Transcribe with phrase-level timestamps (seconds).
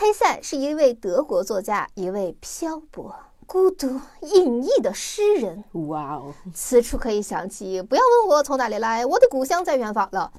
[0.00, 3.12] 黑塞是一位德国作家，一位漂泊、
[3.48, 5.64] 孤独、隐逸的诗人。
[5.88, 10.30] 哇哦，此处可以想起，不要问我从哪里来，我的故乡在远方了。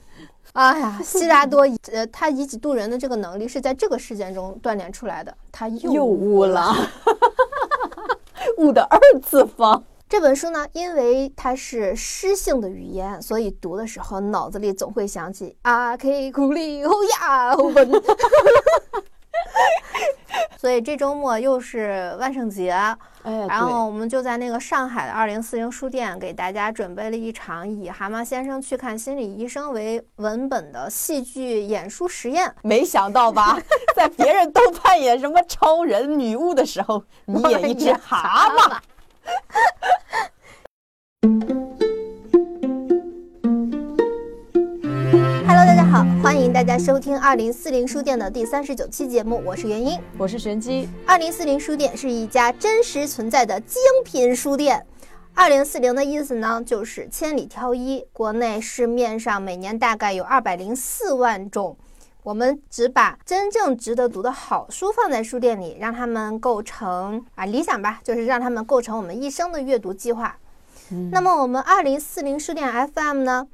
[0.54, 5.38] 哎呀，悉达多， 呃，他以己度人的这个能力是在这个事件中锻炼出来的。
[5.52, 6.73] 他又悟了，
[8.60, 9.84] 悟的二次方。
[10.07, 17.91] 这本书呢，因为它是诗性的语言，所以读的时候脑子里总会想起阿 K 库里欧亚欧文。
[20.57, 22.98] 所以这周末又是万圣节，哎，
[23.48, 32.54] 然后我们就在那个上海的二零四零书店给大家准备了一场以《蛤蟆先生去看心理医生》为文本的戏剧演出实验。
[32.62, 33.57] 没想到吧，
[33.95, 38.77] 在别人都扮演什么超人、女巫的时候，你演一只蛤蟆。
[45.89, 50.88] 好，欢迎大家收听二零四零书店的第三十九期节目，我是元英，我是玄机。
[51.03, 54.85] 二零四零书店是一家真实存在的精品书店。
[55.34, 58.05] 二零四零的意思呢，就是千里挑一。
[58.13, 61.76] 国内市面上每年大概有二百零四万种，
[62.21, 70.38] 我们只把真正值得读的好书放在书店里，让他们构成啊理想吧，就是让他们构成我们一生的阅读计划。
[71.12, 73.47] 那么我们二零四零书店 FM 呢？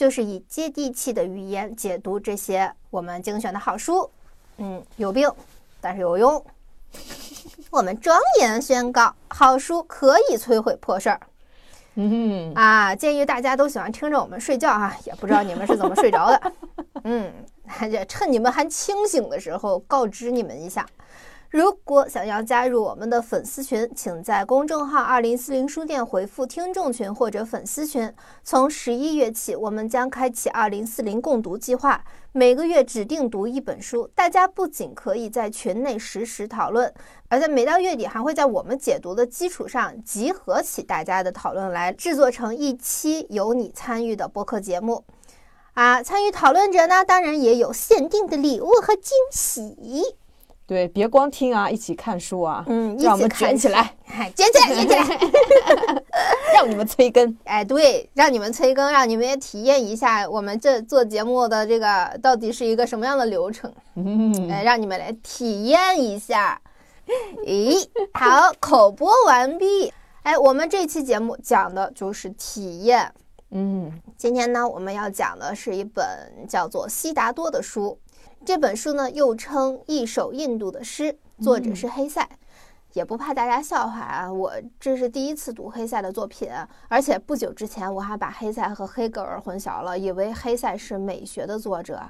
[0.00, 4.10] 就是以接地气的语言解读这些我们精选的好书，
[4.56, 5.30] 嗯，有病，
[5.78, 6.42] 但是有用。
[7.68, 11.20] 我们庄严宣告，好书可以摧毁破事儿。
[11.96, 16.52] 嗯啊，鉴于大家都喜欢听着我们睡觉啊，也不知道你们是怎么睡着的。
[17.04, 17.30] 嗯，
[17.92, 20.86] 就趁你们还清醒的时候，告知你们一下。
[21.50, 28.14] 如果想要加入我们的粉丝群，请在公众号“二零四零书店”回复“听众群”或者“粉丝群”。
[28.44, 34.08] 从十一月起，我们将开启“二零四零共读计划”，每个月指定读一本书。
[34.14, 36.94] 大家不仅可以在群内实时讨论，
[37.28, 45.02] 而且每到月底还会在我们解读的基础上，集合起大家的讨论来制作成一期由你参与的播客节目。
[45.74, 50.14] 啊，参与讨论者呢，当然也有限定的礼物和惊喜。
[50.70, 53.92] 对，别光听啊，一起看书啊，嗯，让我们卷起来，
[54.36, 55.20] 卷起来，卷起来，
[56.54, 57.36] 让你们催更。
[57.42, 63.72] 哎，对，让你们催更，让你们也体验一下我们这做节目的这个到底是一个什么样的流程。
[63.96, 66.60] 嗯，哎，让你们来体验一下。
[67.44, 69.92] 咦，好，口播完毕。
[70.22, 73.12] 哎，我们这期节目讲的就是体验。
[73.50, 76.06] 嗯，今天呢，我们要讲的是一本
[76.48, 77.98] 叫做《悉达多》的书。
[78.44, 81.12] 这本书呢，又称《一首印度的诗》，
[81.44, 82.26] 作者是黑塞。
[82.94, 86.48] 也不怕大家笑话啊，我这是第一次读黑塞的作品，
[86.88, 92.00] 而且不久之前我还把黑塞和黑格尔混淆了，以为黑塞是美学的作者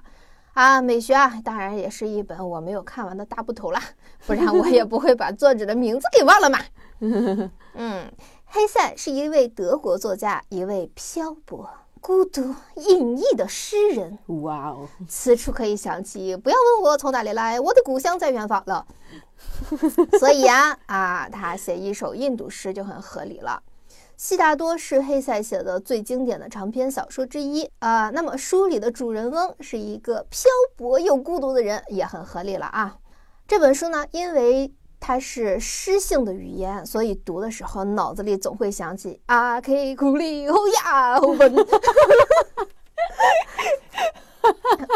[0.55, 0.81] 啊。
[0.81, 3.83] 美学啊，当然也是一本我没有看完的大部头啦，
[4.27, 6.59] 不然我也不会把作者的名字给忘了嘛。
[7.75, 8.11] 嗯，
[8.47, 11.69] 黑塞是一位德国作家，一位漂泊。
[12.01, 14.89] 孤独隐逸的诗人，哇哦！
[15.07, 18.87] 此处可以想起，不要问我从哪里来，我的故乡在远方了。
[20.19, 23.63] 所以啊，啊，他写一首印度诗就很合理了。
[24.17, 28.11] 悉达多是黑塞写的最经典的长篇小说之一啊。
[28.11, 32.97] 那么书里的主人翁是一个漂泊又孤独的人，也很合理了啊。
[33.47, 41.55] 这本书呢，因为它是诗性的语言，所以读的时候脑子里总会想起啊 K 库里欧亚欧文。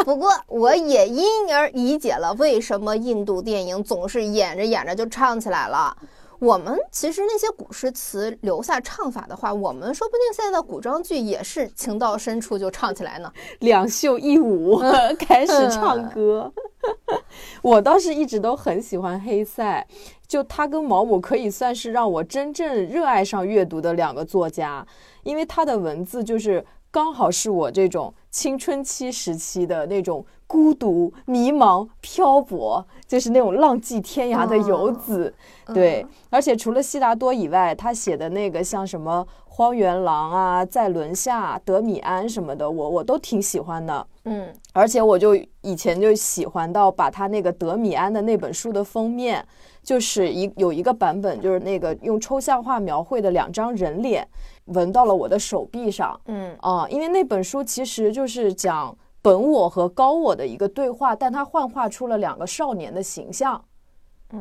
[0.05, 5.97] 不过我也因而理解了为什么印度电影总是演着演着就唱起来了。
[6.39, 13.31] 我们其实那些古诗词留下唱法的话，我们说不定现在的古装剧也是情到深处就唱起来呢。
[13.59, 14.79] 两袖一舞
[15.19, 16.51] 开始唱歌。
[17.63, 19.87] 我倒是一直都很喜欢黑塞，
[20.27, 24.85] 就他跟毛姆可以算是让我真正热爱上阅读的两个作家，
[25.23, 26.63] 因为他的文字就是
[26.95, 35.33] 刚好是我这种青春期时期的那种孤独、迷茫、漂泊，就是那种浪迹天涯的游子。
[35.73, 39.27] 对，而且除了悉达多以外，他写的那个像什么。
[39.47, 44.05] 荒原狼啊，在轮下，德米安什么的，我我都挺喜欢的。
[44.25, 49.45] 嗯，而且我就以前就喜欢到把他那个德米安的那本书的封面，
[49.85, 54.27] 就是一有一个版本，就是那个用抽象画描绘的两张人脸，
[54.65, 56.19] 纹到了我的手臂上。
[56.25, 63.63] 嗯啊，因为那本书其实就是讲本我和高我的一个对话，但它幻化出了两个少年的形象。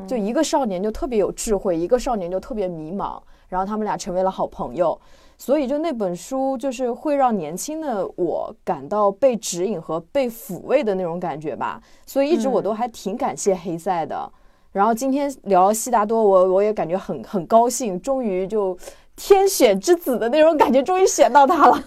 [0.09, 4.99] 就一个少年就特别有智慧，一个少年就特别迷茫，然后他们俩成为了好朋友。
[5.37, 11.81] 所以就那本书就是会让年轻的我感到被指引和被抚慰的那种感觉吧。
[12.07, 14.33] 所以一直我都还挺感谢黑塞的。
[14.75, 18.77] 然后今天聊悉达多，我我也感觉很很高兴，终于就
[19.15, 21.81] 天选之子的那种感觉，终于选到他了。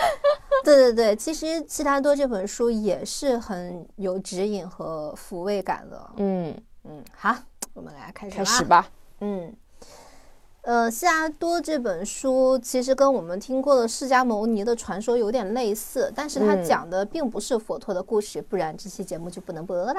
[0.64, 6.10] 对对对，其实悉达多这本书也是很有指引和抚慰感的。
[6.16, 7.36] 嗯嗯，好，
[7.74, 8.88] 我们来开始开始吧。
[9.20, 9.54] 嗯。
[10.62, 19.94] 呃，悉达多这本书其实跟我们听过的释迦牟尼的传说有点类似，但是它讲的并不是佛陀的故事，不然这期节目就不能播了。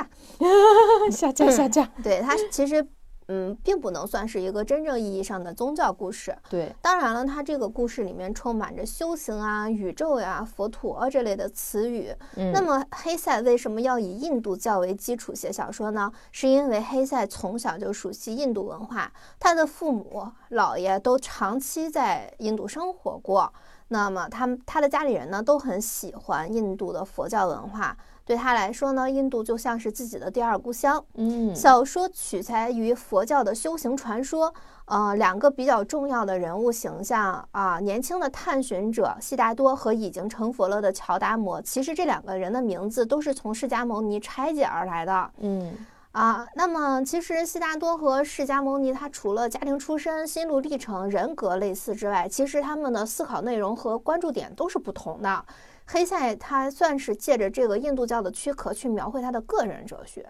[1.11, 1.89] 下架下架。
[2.01, 2.85] 对，它其实。
[3.27, 6.35] 嗯，并不能算是一个真正意义上的宗教故事。
[6.49, 12.13] 对，当然了，它这个故事里面充满着修行啊、宇宙呀、佛陀这类的词语。
[12.35, 16.11] 嗯，那么黑塞为什么要以印度教为基础写小说呢？
[16.31, 23.53] 是因为黑塞从小就熟悉印度文化，他的父母、姥爷都长期在印度生活过。
[23.89, 27.95] 那么他们他的家里人呢，都很喜欢印度的佛教文化。
[28.25, 31.03] 对他来说呢，印度就像是自己的第二故乡。
[31.15, 34.53] 嗯，小说取材于佛教的修行传说。
[34.85, 45.31] 呃，两个比较重要的人物形象啊，年轻的探寻者悉达多和已经成佛了的乔达摩，其实这两个人的名字都是从释迦牟尼拆解而来的。
[45.39, 45.73] 嗯。
[46.11, 55.43] 啊，那么其实悉达多和释迦牟尼，他除了家庭出身、心路历程、人格类似之外，其实他们的思考内容和关注点都是不同的。
[55.85, 60.25] 黑塞他算是借着这个印度教的躯壳去描绘他的个人哲学。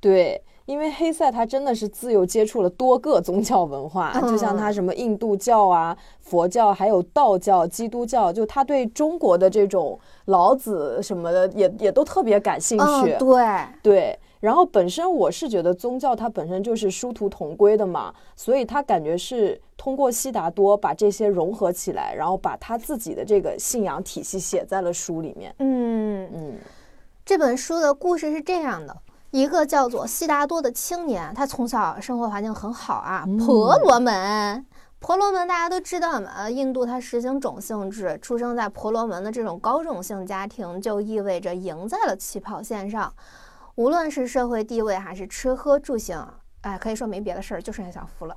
[0.00, 13.16] 对，因为黑塞他真的是自由接触了多个宗教文化，就像他什么印度教啊、佛教，还有道教、基督教，就他对中国的这种老子什么的也也都特别感兴趣。
[13.18, 13.46] 对
[13.82, 14.18] 对。
[14.42, 25.54] 然后本身我是觉得宗教它本身就是殊途同归的嘛，所以他感觉是通过悉达多把这些融合起来，然后把他自己的这个信仰体系写在了书里面。
[25.60, 26.58] 嗯嗯，
[27.24, 28.96] 这本书的故事是这样的：
[29.30, 34.66] 一个叫做悉达多的青年，他从小生活环境很好啊，婆罗门。
[34.98, 43.12] 婆罗门大家都知道嘛，印度它实行种姓制，出生在婆罗门的这种高种姓家庭，就意味着赢在了起跑线上。
[43.74, 46.26] 无论是社会地位还是吃喝住行，
[46.60, 48.36] 哎，可以说没别的事儿，就剩下享福了。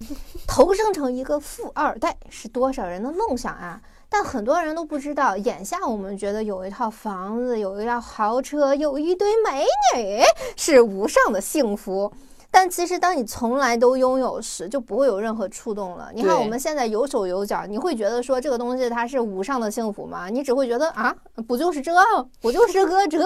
[0.46, 3.80] 投生成一个富二代是多少人的梦想啊？
[4.10, 9.64] 但很多人都不知道，眼下我们觉得有一套房子、有一辆豪车、有一堆美
[9.96, 10.20] 女
[10.56, 12.12] 是无上的幸福。
[12.54, 16.12] 但其实，当你从来都拥有时，就不会有任何触动了。
[16.14, 20.28] 你看我们现在有手有脚，你会觉得说这个东西它是无上的幸福吗？
[20.28, 21.12] 你只会觉得啊，
[21.48, 21.92] 不就是这，
[22.40, 23.18] 不就是个这。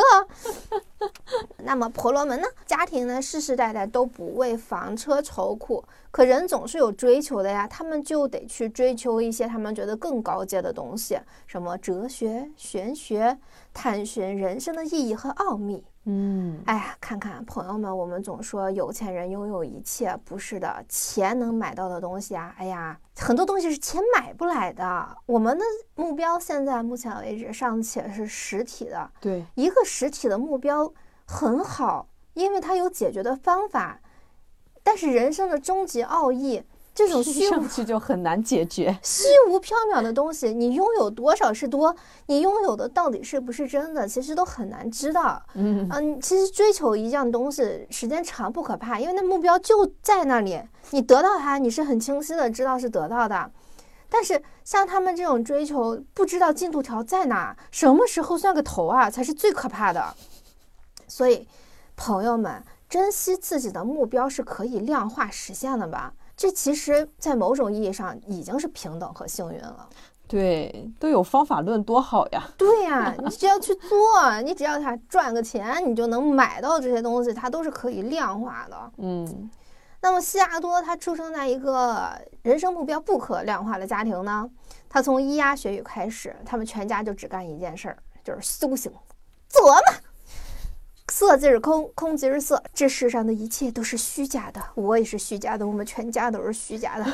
[1.63, 2.49] 那么婆罗门呢？
[2.65, 5.85] 家庭呢，世世代代都不为房车愁苦。
[6.11, 13.37] 可人总是有追求的呀，他们就得去追求一些他们觉得更高阶的东西，什么哲学、玄学，
[13.79, 15.85] 探寻人生的意义和奥秘。
[16.03, 25.17] 嗯，哎呀，看看朋友们，我们总说有钱人拥有一切，不是的，钱能买到的东西啊，哎呀，很多东西是钱买不来的。
[25.27, 25.65] 我们的
[25.95, 30.93] 目标现在目前为止尚且是实体的，对，一个实体的目标
[31.25, 34.01] 很好，因为它有解决的方法，
[34.83, 36.65] 但是人生的终极奥义。
[36.99, 41.95] 这种虚无去就很难解决， 虚无缥缈的东西，你拥有多少是多，
[42.27, 45.41] 你拥有的到底是不是真的，其实都很难知道。
[45.55, 53.49] 嗯嗯，其实追求一样东西，时间长不可怕，因为那目标就在那里，你得到它，你是很清晰的知道是得到的。
[54.09, 60.13] 但是像他们这种追求，不知道进度条在哪，什么时候算个头啊，才是最可怕的。
[61.07, 61.47] 所以，
[61.95, 66.13] 朋友们，珍惜自己的目标是可以量化实现的吧。
[66.39, 69.89] 这其实，在某种意义上已经是平等和幸运了。
[70.29, 72.45] 对，都有方法论，多好呀！
[72.57, 78.93] 对呀，你只要去做，你只要他赚个钱，你就能买到这些东西，它都是可以量化的。
[78.99, 79.51] 嗯，
[80.01, 82.09] 那么西亚多他出生在一个
[82.43, 84.49] 人生目标不可量化的家庭呢？
[84.89, 88.93] 他从咿呀学语开始，他们全家就只干一件事儿，就是修行、
[89.51, 89.81] 琢磨。
[91.11, 97.13] 色即是空，空即是色，这世上的一切都是虚假的，我也是虚假的，我们全家都是虚假的。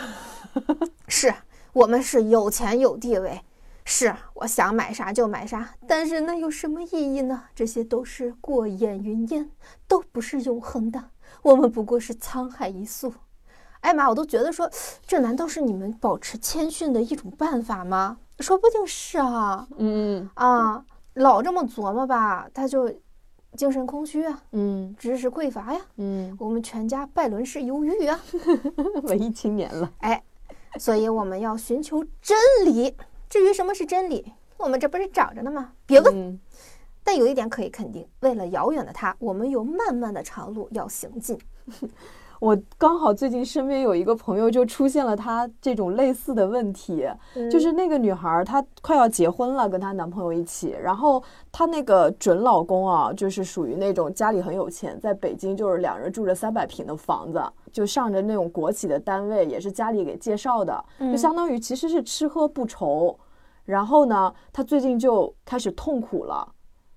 [1.07, 1.33] 是
[1.73, 3.41] 我们是有钱有地位，
[3.85, 7.45] 是我想买啥就买啥，但是那有什么意义呢？
[7.55, 9.51] 这些都是过眼云烟，
[9.87, 11.03] 都不是永恒的。
[11.43, 13.15] 我们不过是沧海一粟。
[13.81, 14.69] 哎妈，我都觉得说，
[15.07, 18.19] 这难道是你们保持谦逊的一种办法吗？
[18.41, 19.69] 说不定是啊。
[19.79, 20.85] 嗯啊，
[21.15, 22.93] 老这么琢磨吧，他就。
[23.57, 28.21] 精神空虚啊，嗯知识匮乏呀，嗯，我们全家拜伦式忧郁啊，
[29.05, 29.93] 文艺青年了。
[29.99, 30.23] 哎，
[30.79, 32.95] 所以我们要寻求真理。
[33.29, 35.73] 至于什么是真理，我们这不是找着呢吗？
[35.87, 36.15] 别问。
[36.15, 36.41] 嗯
[37.07, 41.39] 但有一点可以肯定，为了遥远的他，我们有漫漫的长路要行进。
[42.45, 47.09] 我刚好最近身边有一个朋友就出现了她这种类似的问题，
[47.51, 63.19] 就是那个女孩儿她快要结婚了，跟她男朋友一起，然后她那个准老公啊，就是属于那种家里很有钱，在北京就是两人住着三百平的房子，就上着那种国企的单位，也是家里给介绍的，就相当于其实是吃喝不愁。
[63.65, 66.47] 然后呢，她最近就开始痛苦了，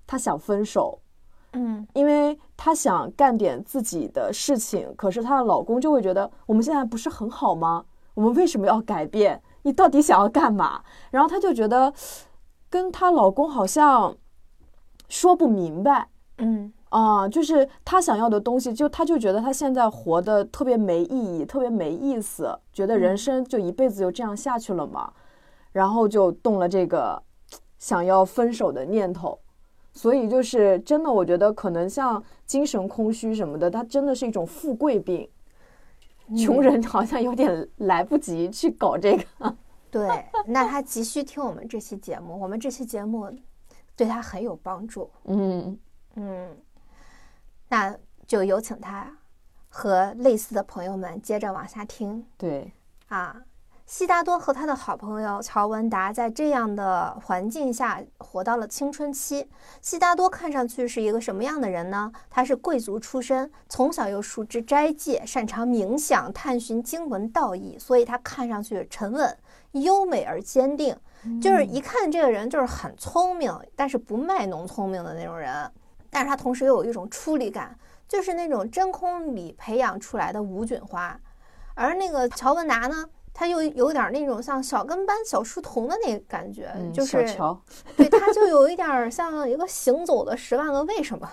[0.06, 1.00] 她想分手，
[1.54, 7.86] 嗯因为她想干点自己的事情，可是她的老公就会觉得我们现在不是很好吗？
[8.14, 9.42] 我们为什么要改变？
[9.64, 10.82] 你到底想要干嘛？
[11.12, 11.94] 然后她就觉得
[12.70, 14.16] 跟她老公好像
[15.08, 25.12] 说不明白嗯啊、就是她想要的东西，就她就觉得她现在活得特别没意义，特别没意思，觉得人生就一辈子就这样下去了嘛，
[25.74, 27.22] 然后就动了这个
[27.78, 29.38] 想要分手的念头。
[29.98, 35.28] 所以就是真的，我觉得可能像精神空虚什么的，它真的是一种富贵病。
[36.38, 39.56] 穷人好像有点来不及去搞这个。
[39.90, 43.28] 对，那他急需听我们这期节目，我们这期节目
[43.96, 45.10] 对他很有帮助。
[45.24, 45.80] 嗯
[46.14, 46.56] 嗯，
[47.68, 49.12] 那就有请他
[49.68, 52.72] 和类似的朋友们接着往下听对，
[53.08, 53.36] 啊。
[53.88, 59.50] 悉达多和他的好朋友乔文达在这样的环境下活到了青春期。
[59.82, 62.12] 悉达多看上去是一个什么样的人呢？
[62.30, 69.38] 他是贵族出身，从小又熟知斋戒，擅长冥想、探寻经文道义，所以他看上去沉稳、
[69.72, 70.94] 优美而坚定。
[71.42, 75.72] 就是一看这个人就是很聪明，但是不卖弄聪明的那种人。
[76.10, 77.74] 但是他同时又有一种出离感，
[78.06, 81.18] 就是那种真空里培养出来的无菌花。
[81.74, 83.06] 而那个乔文达呢，
[83.40, 87.18] 他又有点那种像小跟班、小书童的那个感觉，嗯，就是
[87.96, 91.30] 对他就有一点儿像一个行走的十万个为什么，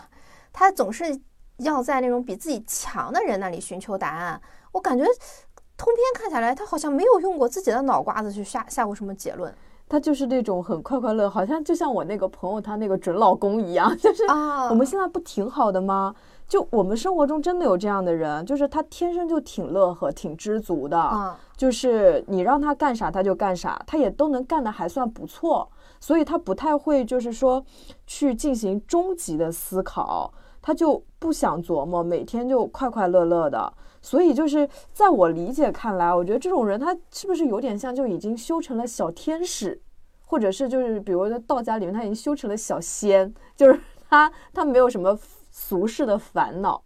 [0.52, 1.18] 他总是
[1.60, 4.38] 要在那种比自己强的人那里寻求答案。
[4.72, 5.02] 我感觉
[5.78, 9.50] 通篇看下来，他好像没有用过自己的脑瓜子去下下过什么结论
[9.88, 14.68] 他就是那种很快快乐，好像就像我那个朋友他那个准老公一样，就是啊。
[14.68, 16.14] 我们现在不挺好的吗？
[16.46, 27.64] 就我们生活中真的有这样的人，就是他天生就挺乐呵、挺知足的，啊，就是你让他干啥他就干啥，他也都能干得还算不错，所以他不太会就是说
[28.06, 33.72] 去进行终极的思考，他就不想琢磨，每天就快快乐乐的。
[34.02, 39.80] 所以就是在我理解看来，我觉得这种人他是不是有点像就已经修成了小天使，
[40.26, 45.18] 或者是就是比如说道家里面他已经修成了小仙，就是他他没有什么
[45.56, 46.82] 俗世的烦恼。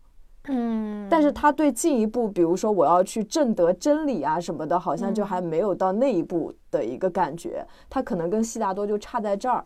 [0.51, 7.67] 嗯，但是他对进一步，比如说我要去证得真理啊什么的，好像就还没有到那一步的一个感觉。
[7.89, 9.65] 他可能跟悉达多就差在这儿。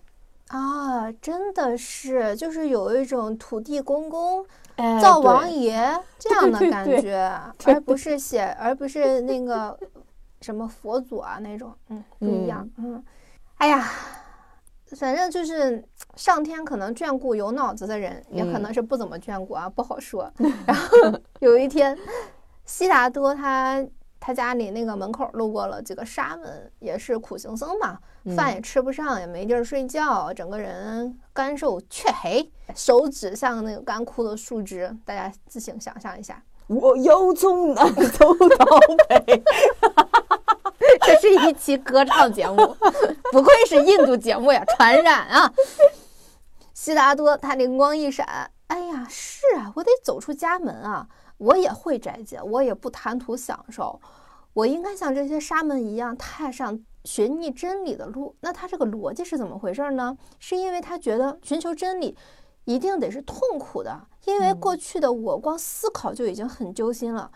[0.48, 4.44] 啊，真的是，就是有一种土地公公、
[4.76, 9.76] 哎灶王爷这样的对对感觉，对而不是写，而不是那个
[10.40, 13.02] 什么佛祖啊那种，嗯，不一样，嗯，
[13.58, 13.88] 哎呀，
[14.96, 15.82] 反正就是
[16.16, 20.30] 上天可能眷顾有脑子的人，也可嗯能是不怎么眷顾啊，不好说。
[20.66, 20.96] 然后
[21.40, 21.96] 有一天，
[22.64, 23.84] 悉达多他
[24.20, 27.98] 他家里那个门口路过了几个沙门，也是苦行僧嘛，
[28.36, 36.42] 饭也吃不上，也没地儿睡觉，整个人干瘦却黑，手指像那个干枯的树枝，大家自行想象一下。
[36.68, 38.66] 我要从南走到
[39.08, 39.42] 北。
[41.04, 42.56] 这是一期歌唱节目，
[43.32, 45.52] 不愧是印度节目呀，传染啊！
[46.74, 51.06] 悉达多他灵光一闪，哎呀，是啊，我得走出家门啊！
[51.38, 54.00] 我也会斋戒，我也不贪图享受，
[54.52, 58.36] 我应该像这些沙门一样踏上寻觅真理的路。
[58.40, 60.16] 那他这个逻辑是怎么回事呢？
[60.38, 62.16] 是因为他觉得寻求真理
[62.64, 67.30] 一定得是痛苦的，因为过去的我光思考就已经很揪心了。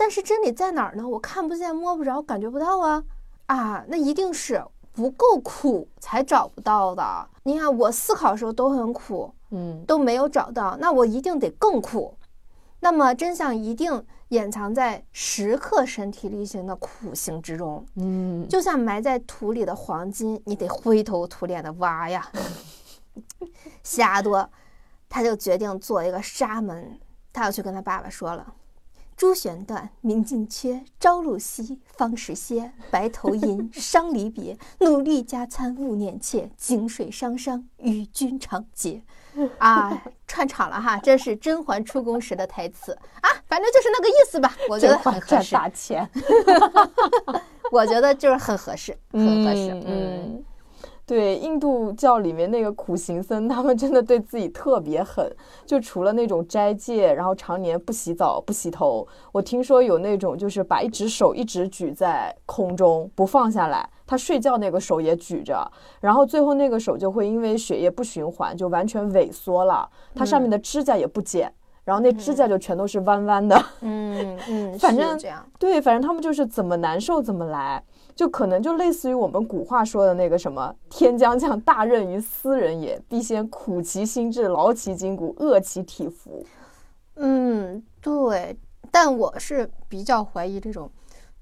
[0.00, 1.06] 但是真理在哪儿呢？
[1.06, 3.02] 我看不见、摸不着、感觉不到啊！
[3.46, 7.28] 啊，那一定是不够苦才找不到的。
[7.42, 12.14] 你看，我思考的时候都很苦，嗯都没有找到，那我一定得更苦。
[12.78, 22.30] 那么真相一定掩藏在时刻身体力行的苦行之中，嗯，就像埋在土里的黄金，你得灰头土脸的挖呀。
[23.82, 24.48] 悉达多，
[25.08, 27.00] 他就决定做一个沙门，
[27.32, 28.54] 他要去跟他爸爸说了。
[29.18, 32.70] 朱弦断，明镜缺，朝露晞，方时歇。
[32.88, 34.56] 白头吟， 伤离别。
[34.78, 36.48] 努力加餐，勿念妾。
[36.56, 39.02] 井水汤汤，与君长结。
[39.58, 46.08] 啊，串场了哈，这是甄嬛出宫时的台词啊，反正就是那个意思吧，我觉得很合赚适，大钱。
[47.72, 50.44] 我觉得就是很合适，很合适，嗯嗯，
[51.08, 55.34] 对，印度教里面那个苦行僧，他们真的对自己特别狠，
[55.64, 59.08] 就除了那种斋戒，然后常年不洗澡、不洗头。
[59.32, 65.72] 我听说有那种就是把一只手一直举在空中不放下来，他睡觉那个手也举着，
[66.02, 71.50] 然后最后那个手就会因为血液不循环就完全萎缩了，它上面的指甲也不剪。
[71.84, 77.82] 然后那指甲就全都是弯弯的，嗯嗯， 反正这样，对，反正他们就是怎么难受怎么来，
[78.18, 86.44] 就可能就类似于我们古话说的那个什么“天将降大任于斯人也，必先苦其心志，劳其筋骨，饿其体肤
[87.14, 88.58] 嗯，对，
[88.90, 90.90] 但我是比较怀疑这种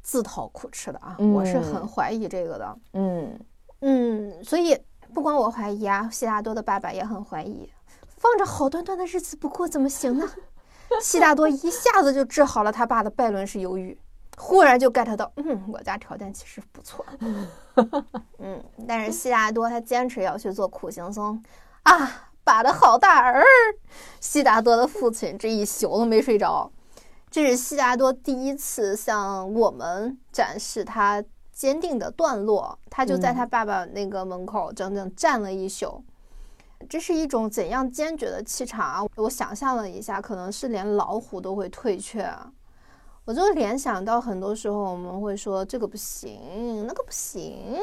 [0.02, 2.78] 自讨苦吃的啊，我是很嗯怀疑这个的。”。
[2.92, 3.40] 嗯，
[3.80, 4.78] 嗯，所以
[5.14, 7.66] 不光我怀疑啊，悉达多的爸爸也很怀疑，
[8.06, 10.28] 放着好端端的日子不过怎么行呢？
[11.00, 13.98] 悉达多一下子就治好了他爸的拜伦式忧郁，
[14.36, 17.04] 忽然就 get 到，嗯，我家条件其实不错，
[18.38, 21.42] 嗯，但是悉达多他坚持要去做苦行僧
[21.84, 23.42] 啊，把的好大儿，
[24.20, 26.70] 悉达多的父亲这一宿都没睡着。
[27.30, 36.04] 这是悉达多第一次向我们展示他坚定的段落，他就在他爸爸那个门口整整站了一宿。
[36.88, 39.06] 这是一种怎样坚决的气场啊！
[39.16, 42.52] 我想象了一下，可能是连老虎都会退却啊。
[43.26, 47.76] 我就联想到，很多时候我们会说这个不行，那个不行，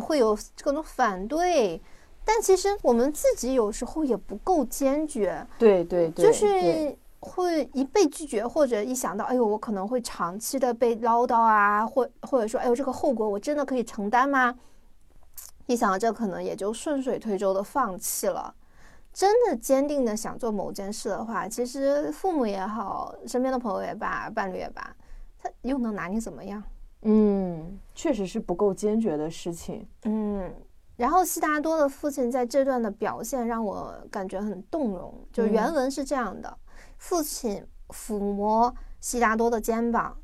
[0.00, 1.78] 会有各种反对。
[2.24, 14.54] 但其实我们自己有时候也不够坚决，对对对，就是会一被拒绝，或者一想到，哎呦，我可能会长期的被唠叨啊，或或者说，哎呦，这个后果我真的可以承担吗？
[15.66, 18.54] 一想到这，可能也就顺水推舟的放弃了。
[19.16, 24.94] 真的坚定的想做某件事的话，其实父母也好，身边的朋友也罢，伴侣也罢，
[25.38, 26.62] 他又能拿你怎么样？
[27.00, 29.88] 嗯，确实是不够坚决的事情。
[30.04, 30.54] 嗯，
[30.96, 35.14] 然后悉达多的父亲在这段的表现让我感觉很动容。
[35.32, 36.54] 就原文是这样的：
[36.98, 40.14] 父亲抚摸悉达多的肩膀，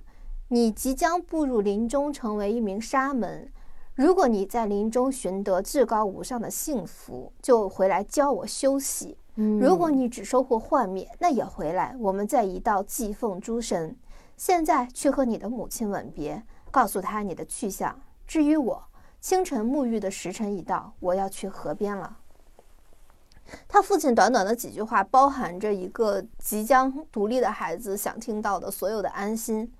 [0.48, 3.50] 你即将步入林中，成为一名沙门。
[3.94, 13.94] 如果你在林中寻得至高无上的幸福，就回来教我修习；嗯如果你只收获幻灭，那也回来，我们再一道祭奉诸神。
[14.36, 18.00] 现在去和你的母亲吻别，告诉她你的去向。
[18.26, 18.82] 至于我，
[19.20, 22.16] 清晨沐浴的时辰已到，我要去河边了。
[23.68, 29.70] 他父亲短短的几句话，包含着一个即将独立的孩子想听到的所有的安心。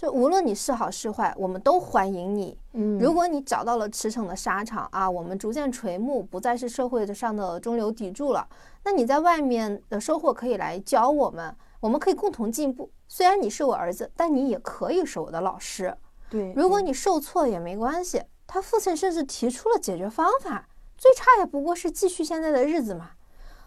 [0.00, 2.56] 就无论你是好是坏，我们都欢迎你。
[2.72, 8.48] 嗯，如果你找到了驰骋的沙场啊，我们逐渐垂暮，不再是社会上的中流砥柱了，
[8.82, 12.90] 那你在外面的收获可以来教我们，我们可以共同进步。
[13.08, 15.94] 虽然你是我儿子，但你也可以是我的老师。
[16.30, 23.10] 对，如果你受挫也没关系，他父亲甚至提出了解决方法，最差也不过是继续现在的日子嘛。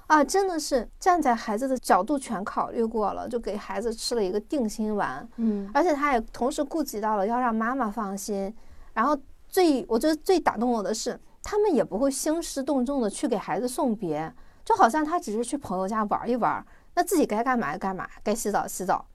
[0.08, 5.28] 啊，真的是站在孩子的角度全考虑过了，就给孩子吃了一个定心丸。
[5.38, 8.54] 嗯而且他也同时顾及到了要让妈妈放心。
[8.94, 14.32] 然后最我觉得最打动我的是，他们也不会兴师动众的去给孩子送别，
[14.64, 16.64] 就好像他只是去朋友家玩一玩，
[16.96, 19.06] 那自己该干嘛干嘛，该洗澡洗澡，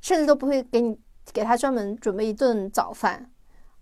[0.00, 0.98] 甚至都不会给你
[1.32, 3.30] 给他专门准备一顿早饭，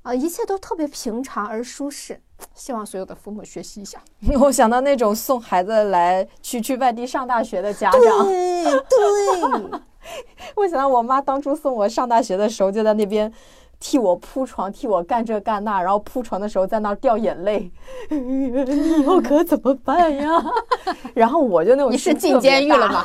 [0.02, 2.20] 啊，一切都特别平常而舒适。
[2.54, 4.02] 希望所有的父母学习一下。
[4.40, 9.80] 我想到那种送孩子来去去外地上大学的家长，对对，
[10.56, 13.32] 我想到我妈当初送我上大学的时候，就在那边
[13.84, 17.68] 替我铺床，替我干这干那，然后铺床的时候在那儿掉眼泪，
[18.08, 20.30] 你以后可怎么办呀？
[21.12, 23.04] 然后我就那种你是进监狱了吗？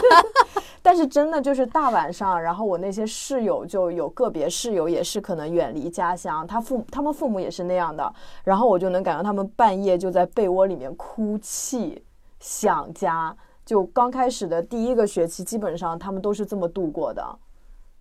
[0.82, 8.14] 但是真的就是大晚上，然后我那些室友就有个别室友也是可能远离家乡，他父他们父母也是那样的，
[8.44, 12.04] 然后我就能感觉他们半夜就在被窝里面哭泣，
[12.38, 13.34] 想家。
[13.64, 17.24] 就刚开始的第一个学期，基本上他们都是这么度过的，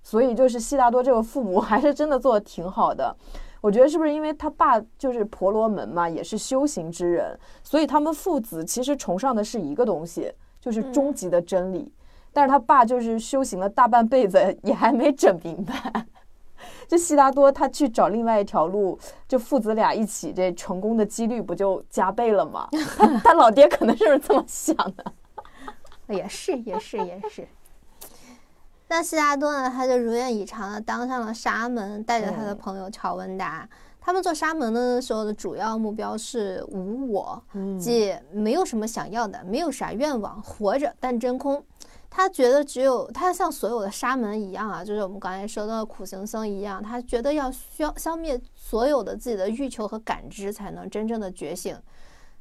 [0.04, 3.16] 所以就是悉达多这个父母 还是真的做的挺好的。
[3.62, 11.90] 我觉得是不是因为他爸就是婆罗门嘛，也是修行之人，所以他们父子其实崇尚的是一个东西，就是终极的真理。
[12.34, 16.06] 但是他爸就是修行了大半辈子，也还没整明白。
[16.88, 22.68] 这悉达多他去找另外一条路，这父子俩一起，这成功的几率不就加倍了吗？
[22.98, 25.06] 他他老爹可能是这么想的。
[26.08, 27.48] 也是，也是，也是。
[28.96, 29.68] 那悉达多呢？
[29.68, 33.68] 他就如愿以偿的当上了沙门，带着他的朋友乔文达，
[34.00, 41.66] 他们做沙门的时候的主要目标是无我，嗯即没有什么想要的，没有啥愿望，活着但真空。
[42.08, 51.76] 他觉得只有他像所有的沙门一样啊，就是我们刚才说到的苦行僧一样，他觉得要消消灭所有的自己的欲求和感知，才能真正的觉醒。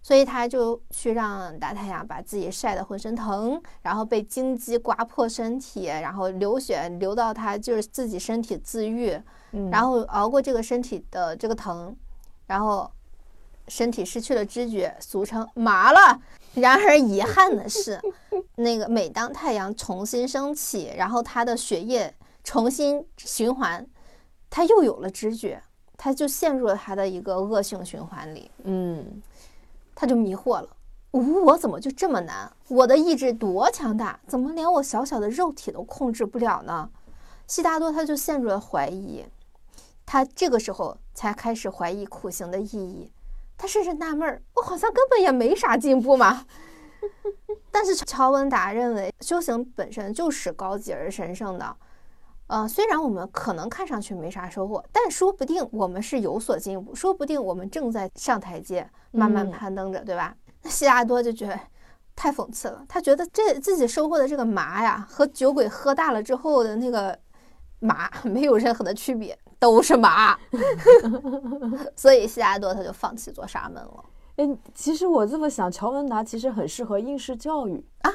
[0.03, 9.17] 所以他就去让大太阳把自己晒得浑身疼，然后被荆棘刮破身体，然后流血流到他就是自己身体自愈，
[9.53, 11.97] 嗯然后熬过这个身体的这个疼，
[12.47, 12.91] 然后
[13.69, 16.21] 身体失去了知觉，俗称麻了。
[16.55, 17.99] 然而遗憾的是，
[18.57, 22.13] 那个每当太阳重新升起，然后他的血液
[22.45, 23.87] 重新循环，
[24.51, 25.63] 他又有了知觉，
[25.97, 28.51] 他就陷入了他的一个恶性循环里。
[28.65, 29.23] 嗯
[30.03, 30.69] 他就迷惑了。
[31.13, 32.53] 无我怎么就这么难？
[32.67, 36.91] 我的意志多强大，怎么连我小小的肉体都控制不了呢？
[37.47, 39.25] 悉达多他就陷入了怀疑，
[40.05, 43.13] 他这个时候才开始怀疑苦行的意义。
[43.57, 46.47] 他甚至纳闷儿，我好像根本也没啥进步嘛。
[47.71, 51.77] 但是乔文达认为，修行本身就是高级而神圣的。
[52.53, 60.37] 呃，虽然我们可能看上去没啥收获，但说不定我们是有所进步，说不定我们正在上台阶，慢慢嗯攀登着，对吧？
[60.63, 61.59] 那悉达多就觉得
[62.15, 67.19] 太讽刺了，他觉得这自己收获的这个麻呀，和酒鬼喝大了之后的那个
[67.81, 70.39] 麻 没有任何的区别，都是麻。
[71.97, 74.05] 所以悉达多他就放弃做沙门了。
[74.37, 78.11] 哎，其实我这么想，乔文达其实很适合应试教育啊，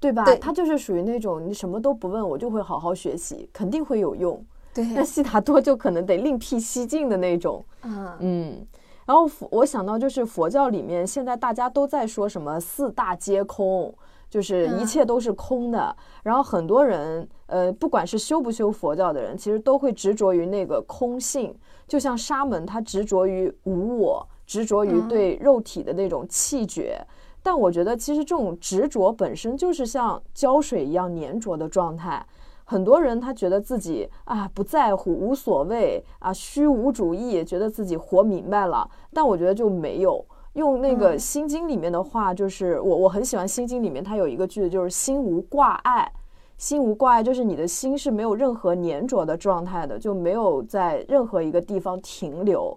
[0.00, 0.24] 对吧？
[0.24, 4.44] 对他就是属于那种你什么都不问，我就会好好学习，肯定会有用。
[4.74, 7.64] 对那悉达多就可能得另辟蹊径的那种。
[7.82, 8.66] 嗯嗯，
[9.06, 13.92] 然后佛我想到就是佛教里面现在大家都在说什么四大皆空，
[14.30, 15.96] 就是一嗯切都是空的。
[16.22, 21.52] 然后很多人呃，不管是修不修佛教的人，其实都会执着于那个空性。
[21.88, 27.04] 就像沙门，他执着于无我，执着于嗯对肉体的那种气绝。
[27.42, 32.24] 但我觉得其实这种执着本身就是像胶水一样粘着的状态。
[32.64, 38.86] 很多人他觉得自己啊不在乎、无所谓啊虚无主义，觉得自己活明白了。
[39.14, 40.22] 但我觉得就没有
[40.52, 46.12] 用那个《嗯心经》里面的话，就是我我很喜欢《心经》里面它有一个句子，就是“心无挂碍”。
[46.58, 52.76] 心无挂碍就是你的心是没有任何粘着的状态的，就没有在任何一个地方停留。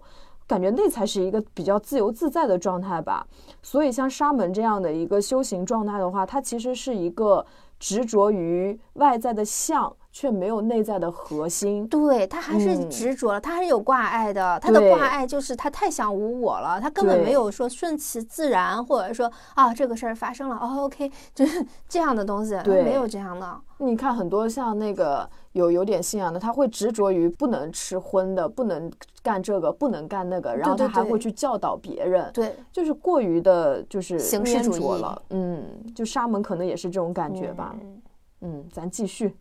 [0.52, 3.26] 感觉那才是一个比较自由自在的状态吧。
[3.62, 7.46] 所以像沙门这样的一个修行状态的话，它其实是一个
[7.78, 11.88] 执着于外在的相，却没有内在的核心。
[11.88, 14.60] 对他还是嗯执着了，他还是有挂碍的。
[14.60, 23.60] 他的挂碍就是他太想无我了，他根本没有说顺其自然，或者说啊这个事儿发生了，哦 OK，就是这样的东西，对没有这样的。
[23.78, 28.90] 你看很多像那个有有点信仰的，他会执着于不能吃荤的，不能
[29.22, 32.30] 干这个，不能干那个，然后他还会去教导别人。
[32.32, 38.02] 对，就是过于的，就是形式主义了，嗯，就沙门可能也是这种感觉吧，嗯。
[38.44, 39.36] 嗯，咱继续，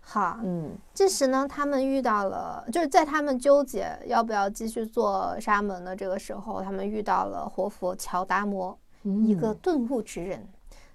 [0.00, 0.70] 好，嗯。
[0.94, 10.48] 这时呢，他们遇到了，就是在他们纠结要不要继续做沙门的这个时候，他们遇到了活佛乔达摩，一个顿悟之人，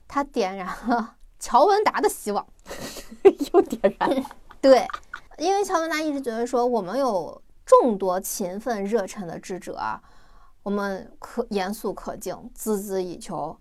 [0.08, 2.43] 他点燃了 乔文达的希望。
[3.54, 4.23] 又点燃了，
[4.63, 4.88] 对，
[5.39, 10.02] 因为乔文达一直觉得说，我们有众多勤奋热忱的智者啊，
[10.63, 13.58] 我们可严肃可敬，孜孜以求。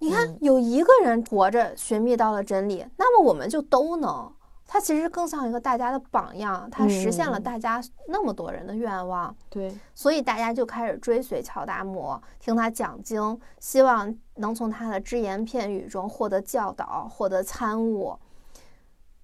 [0.00, 4.28] 你看嗯，有一个人活着寻觅到了真理，那么我们就都能。
[4.66, 18.18] 他其实更像一个大家的榜样，他实现了嗯大家那么多人的愿望，对，所以大家就开始追随乔达摩，听他讲经，希望能从他的只言片语中获得教导，获得参悟。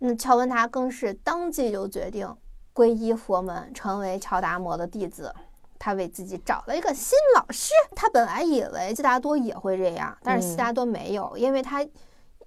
[0.00, 2.28] 嗯，乔文达更是当即就决定
[2.74, 5.32] 皈依佛门，成为乔达摩的弟子。
[5.78, 7.72] 他为自己找了一个新老师。
[7.96, 11.82] 他本来以为悉达多也会这样，但是悉嗯达多没有，因为他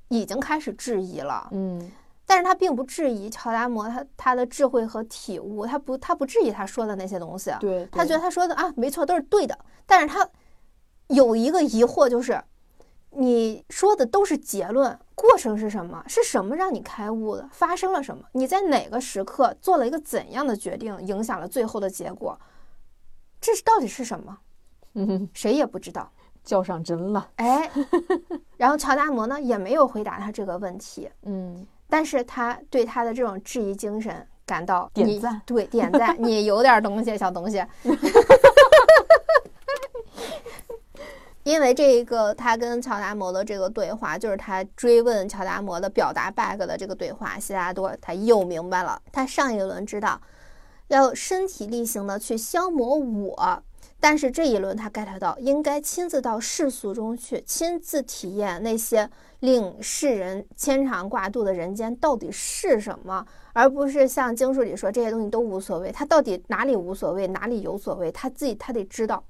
[0.10, 1.48] 已经开始质疑了。
[1.52, 1.92] 嗯
[2.26, 7.52] 但是他并不质疑乔达摩他他的智慧和体悟，他不他不质疑他说的那些东西。
[7.60, 9.58] 对，他觉得他说的啊，没错，都是对的。
[9.86, 10.28] 但是他
[11.08, 12.40] 有一个疑惑，就是
[13.10, 16.04] 你说的都是结论，过程是什么？
[16.08, 17.48] 是什么让你开悟的？
[17.52, 18.24] 发生了什么？
[18.32, 22.40] 你在哪个时刻做了一个怎样的决定，影响了最后的结果？
[23.42, 24.38] 这是到底是什么？
[24.96, 26.10] 嗯，谁也不知道。
[26.44, 27.72] 较上真了，哎，
[28.58, 37.64] 然后乔达摩呢也没有回答他这个问题， 嗯但是他对他的这种质疑精神感到点赞对，点赞， 你有点东西，小东西。
[41.44, 49.02] 因为这一个，他跟乔达摩的这个对话，就是他追问乔达摩的表达 bug 的这个对话，悉达多他又明白了。
[49.12, 50.22] 他上一轮知道，
[50.88, 53.64] 要身体力行的去消磨我。
[54.00, 65.90] 但是这一轮他 get 到，应该亲自到世俗中去，亲自体验那些令世人牵肠挂肚的人间到底是什么，而不是像经书里说这些东西都无所谓。
[65.90, 69.24] 他到底哪里无所谓，哪里有所谓，他自己他得知道。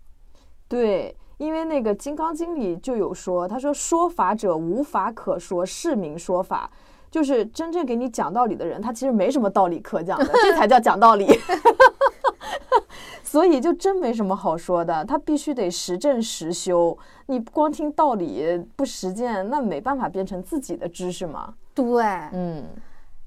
[0.67, 6.71] 对，因为那个《金刚经》里就有说，他说说法者无法可说，是名说法。
[7.11, 11.27] 就是真正给你讲道理的人，他其实没什么道理可讲的，这才叫讲道理。
[13.21, 16.97] 所以就真没什么好说的，他必须得实证实修。
[17.27, 21.53] 你光听道理不实践，那没办法变成自己的知识嘛。
[21.75, 22.63] 对，嗯，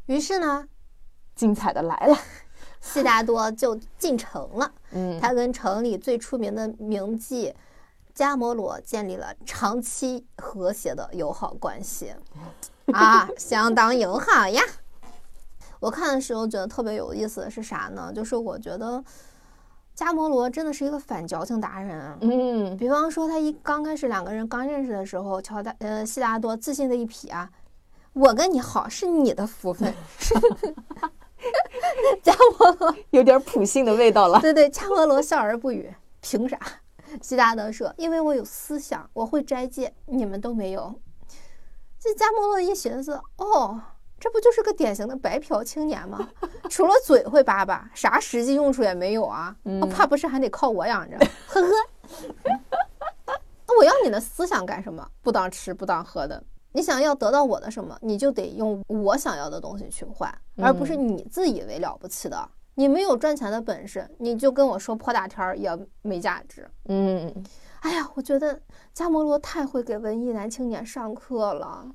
[0.07, 0.67] 于是呢，
[1.37, 2.17] 精彩的来了，
[2.81, 4.73] 悉达多就进城了。
[4.93, 7.53] 嗯，他跟城里最出名的名妓
[8.17, 12.15] 迦摩罗建立了长期和谐的友好关系。
[12.93, 14.63] 啊，相当友好呀！
[15.81, 18.11] 我看的时候觉得特别有意思的是啥呢？
[18.15, 19.05] 就是我觉得
[19.95, 22.17] 迦摩罗真的是一个反矫情达人。
[22.23, 27.51] 嗯，比方说他一刚开始两个人刚认识的时候，乔达呃悉达多自信的一匹啊，
[28.15, 29.93] 我跟你好是你的福分。
[32.23, 34.41] 加摩罗有点普信的味道了。
[34.41, 36.59] 对对，加摩罗笑而不语，凭啥？
[37.23, 40.95] 悉达德说，因为我有思想，我会斋戒，你们都没有。
[41.99, 43.81] 这加莫洛一寻思，哦，
[44.19, 46.29] 这不就是个典型的白嫖青年吗？
[46.71, 49.55] 除了嘴会叭叭，啥实际用处也没有啊！
[49.81, 51.19] 我怕不是还得靠我养着？
[51.49, 51.69] 呵呵。
[53.67, 55.09] 那我要你的思想干什么？
[55.23, 56.43] 不当吃不当喝的。
[56.73, 62.49] 你想要得到我的什么，你就得用我想要的东西去换，而不是你自以为了不起的。
[62.77, 65.69] 你没有赚钱的本事，你就跟我说破大天儿也
[66.03, 66.71] 没价值。
[66.85, 67.45] 嗯。
[67.81, 68.61] 哎呀，我觉得
[68.93, 71.87] 加摩罗太会给文艺男青年上课了，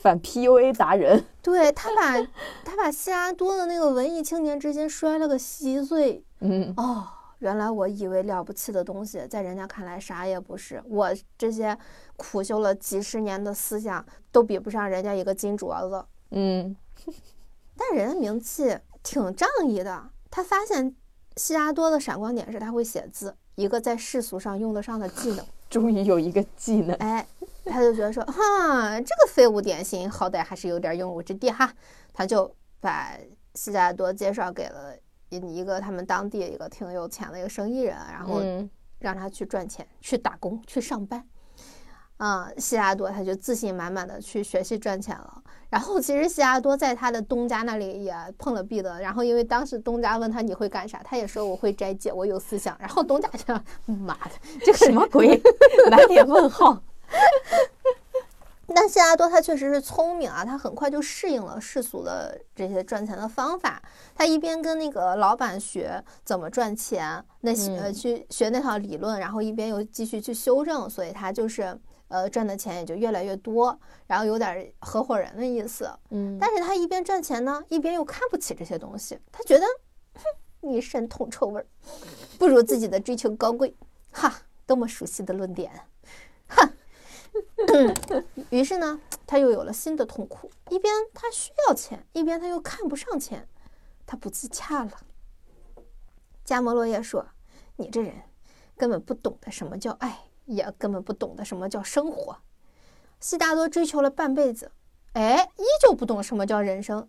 [0.00, 1.22] 反 PUA 达人。
[1.42, 2.22] 对他把，
[2.64, 6.24] 他把悉达多的那个文艺青年之心摔了个稀碎。
[6.40, 7.06] 嗯，哦，
[7.40, 10.82] 原来我以为了不起的东西，在人家看来啥也不是。
[10.86, 11.76] 我这些
[12.16, 16.04] 苦修了几十年的思想，都比不上人家一个金镯子。
[16.30, 16.74] 嗯，
[17.76, 20.10] 但人家名气挺仗义的。
[20.34, 20.92] 他发现
[21.36, 23.36] 悉达多的闪光点是他会写字。
[23.54, 27.24] 一个在世俗上用得上的技能， 终于有一个技能，哎，
[27.64, 31.72] 他就觉得说，哈，这个废物点心好歹还是有点用武之地哈，
[32.12, 33.16] 他就把
[33.54, 34.92] 悉达多介绍给了
[35.28, 38.42] 一一个他们当地一个挺有钱的一个生意人，然后
[38.98, 41.24] 让他去赚钱，去打工，去上班。
[42.16, 45.42] 啊，悉达多他就自信满满的去学习赚钱了。
[45.68, 49.00] 然后其实悉达多在他的东家那里也碰了壁的。
[49.00, 52.76] 然后因为当时东家问他你会干啥，他也说我会斋戒，我有思想。
[52.78, 53.52] 然后东家就
[53.92, 54.30] 妈的，
[54.64, 55.40] 这什么鬼？
[55.90, 56.80] 满脸问号。
[58.74, 63.82] 但悉达多他确实是聪明啊，他很快就适应了世俗的这些赚钱的方法。
[64.14, 71.76] 他一边跟那个老板学怎么赚钱，那呃去学那套理论，然后一边又继续去修正，所以他就是。
[72.08, 75.90] 呃，赚的钱也就越来越多，然后有点合伙人的意思。
[76.10, 79.18] 嗯，但是他一边赚钱呢，一边又看不起这些东西。
[79.32, 79.66] 他觉得，
[80.14, 81.66] 哼，一身铜臭味儿，
[82.38, 83.74] 不如自己的追求高贵。
[84.12, 85.72] 哈，多么熟悉的论点，
[86.46, 86.70] 哈。
[88.50, 93.48] 于是呢，他又有了新的痛苦：一边他需要钱，一边他又看不上钱，
[94.06, 94.92] 他不自洽了。
[96.44, 97.26] 加摩罗耶说
[97.74, 98.14] ：“你这人
[98.76, 102.38] 根本不懂得什么叫爱。”也根本不懂得什么叫生活。
[103.20, 104.70] 悉达多追求了半辈子，
[105.14, 107.08] 哎，依旧不懂什么叫人生。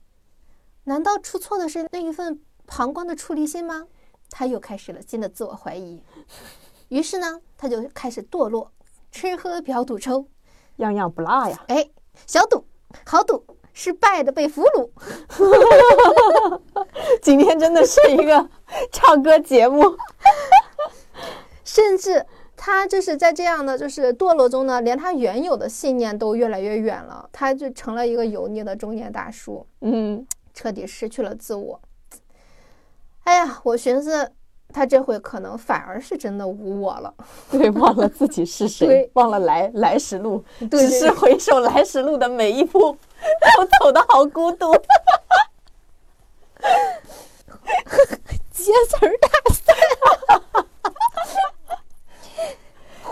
[0.85, 3.87] 难道出错的是那一份旁观的出离心吗？
[4.29, 6.01] 他又开始了新的自我怀疑。
[6.87, 8.71] 于是呢，他就开始堕落，
[9.11, 10.27] 吃喝嫖赌抽，
[10.77, 11.65] 样样不落呀。
[11.67, 11.89] 哎，
[12.25, 12.65] 小赌
[13.05, 14.89] 好赌，失败的被俘虏。
[17.21, 18.49] 今天真的是一个
[18.91, 19.83] 唱歌节目，
[21.65, 22.25] 甚至。
[22.65, 31.79] 他就是在这样的就是堕落中呢，连他原有的信念都越来越远了，他就成了一个油腻的中年大叔，嗯，彻底失去了自我。
[33.25, 34.31] 哎呀，我寻思
[34.73, 37.13] 他这回可能反而是真的无我了，
[37.51, 44.73] 对，忘了自己是谁，忘了来来时路，只是回首来时路的每一步，都走的好孤独。
[48.51, 49.71] 接词儿大赛。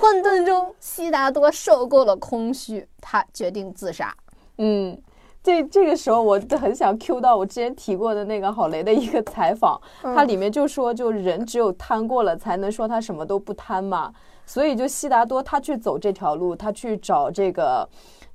[0.03, 4.13] 混沌中，悉达多受够了空虚，他决定自杀。
[4.57, 5.01] 嗯，
[5.41, 14.13] 这这个时候我很想 Q 到我之前提过的那个郝雷的一个采访，他里面就说，就人只有贪过了，才能说他什么都不贪嘛。
[14.45, 17.87] 所以就悉达多他去走这条路，他去找这个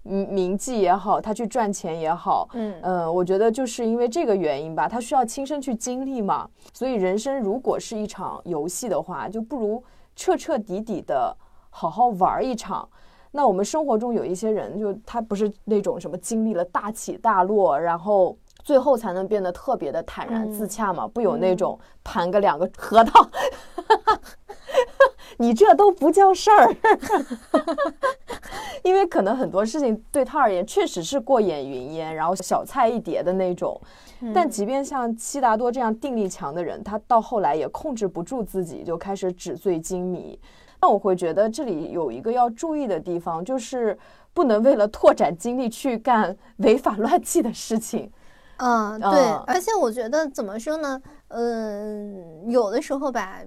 [0.05, 6.49] 名名记也好，他去赚钱也好，嗯呃，我觉得就是因为这个原因吧，他需要亲身去经历嘛。
[6.73, 9.85] 所以人生如果是一场游戏的话，就不如
[10.17, 11.37] 彻彻底底的
[11.71, 12.89] 好好玩一场。
[13.31, 21.07] 那我们生活中有一些人，就他不是那种什么经历了大起大落，然后最后才能变得特别的坦然自洽嘛？
[21.07, 23.29] 不有那种盘个两个核桃，
[25.37, 26.75] 你这都不叫事儿。
[28.83, 33.79] 因为可能很多事情对他而言确实是过眼云烟，然后小菜一碟的那种。
[34.35, 40.41] 但即便像悉达多这样定力强的人，他到后来也控制不住自己，就开始纸醉金迷。
[40.81, 43.99] 那我会觉得这里有一个要注意的地方，就是
[44.33, 48.11] 不能为了拓展精力去干违法乱纪的事情。
[48.59, 51.01] 嗯，对，而且我觉得怎么说呢？
[51.29, 53.41] 嗯，有的时候吧，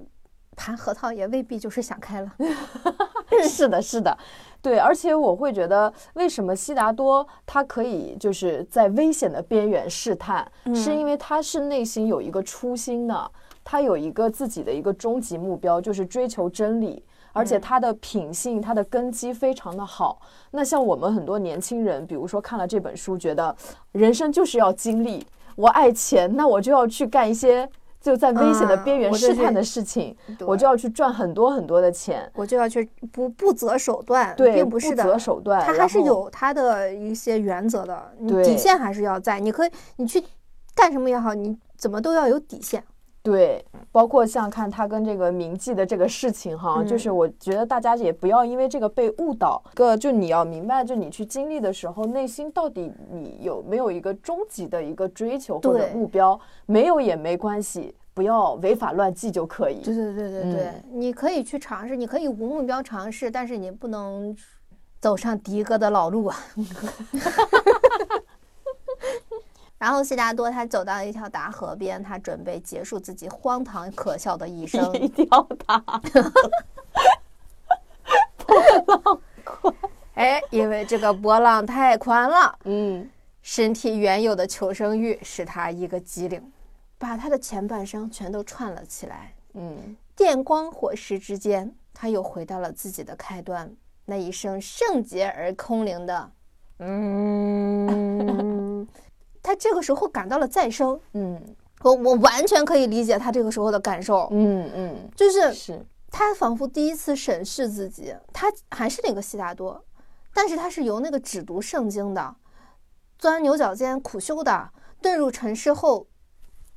[0.55, 2.33] 盘核桃也未必就是想开了。
[3.47, 4.17] 是的，是的，
[4.61, 4.77] 对。
[4.77, 13.31] 而且我会觉得，为什么悉达多他可以就是在危险的边缘试探，是因为他是内心有一个初心的，
[13.63, 17.03] 他有一个自己的一个终极目标，就是追求真理。
[17.33, 20.21] 而且他的品性，他的根基非常的好。
[20.51, 23.55] 那像我们很多年轻人，比如说看了这本书，觉得
[23.91, 27.67] 人生就是要经历，我爱钱，那我就要去干一些
[28.01, 38.11] 就在危险的边缘试探的事情，我就要去赚很多很多的钱，我就要去不不择手段，对，并不是的，不择手段，他还是有他的一些原则的，
[38.43, 39.39] 底线还是要在。
[39.39, 40.23] 你可以，你去
[40.73, 42.83] 干什么也好，你怎么都要有底线。
[43.23, 49.61] 对，包括像看他跟这个铭记的这个事情哈，就是我觉得大家也不要因为这个被误导。
[49.75, 56.39] 个就你要明白，就你去经历的时候，内心到底你有没有一个终极的一个追求或者目标？
[56.65, 59.81] 没有也没关系，不要违法乱纪就可以。
[59.81, 64.35] 对对对对对，你可以去尝试，你可以无目标尝试，但是你不能
[64.99, 66.35] 走上迪哥的老路啊。
[69.81, 74.93] 然后悉达多他走到一条大河边，他准备结束自己荒唐可笑的一生。
[74.93, 75.79] 一条大
[78.45, 79.73] 波浪宽，
[80.13, 83.09] 哎，因为这个波浪太宽了，嗯，
[83.41, 86.51] 身体原有的求生欲使他一个机灵，
[86.99, 89.33] 把他的前半生全都串了起来。
[89.55, 93.67] 嗯，电光火石之间，他又回到了自己的开端，
[94.05, 96.31] 那一声圣洁而空灵的
[96.77, 98.60] “嗯”。
[99.43, 101.41] 他这个时候感到了再生，嗯，
[101.81, 109.83] 我我完全可以理解他这个时候的感受，嗯嗯，就是是他仿佛第一次审视自己，他还是那个悉达多，
[110.33, 112.35] 但是他是由那个只读圣经的，
[113.17, 114.69] 钻牛角尖苦修的，
[115.01, 116.05] 遁入尘世后，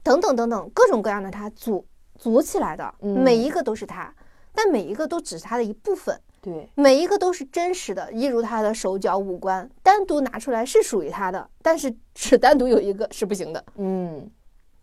[0.02, 1.86] 等等等等各种各样的他组
[2.18, 4.14] 组起来的，每一个都是他，
[4.54, 6.18] 但每一个都只是他的一部分。
[6.44, 13.64] 对，每一个都是真实的，一如他的手脚五官，单独拿出来是属于他的，但是只单独有一个是不行的。
[13.76, 14.30] 嗯，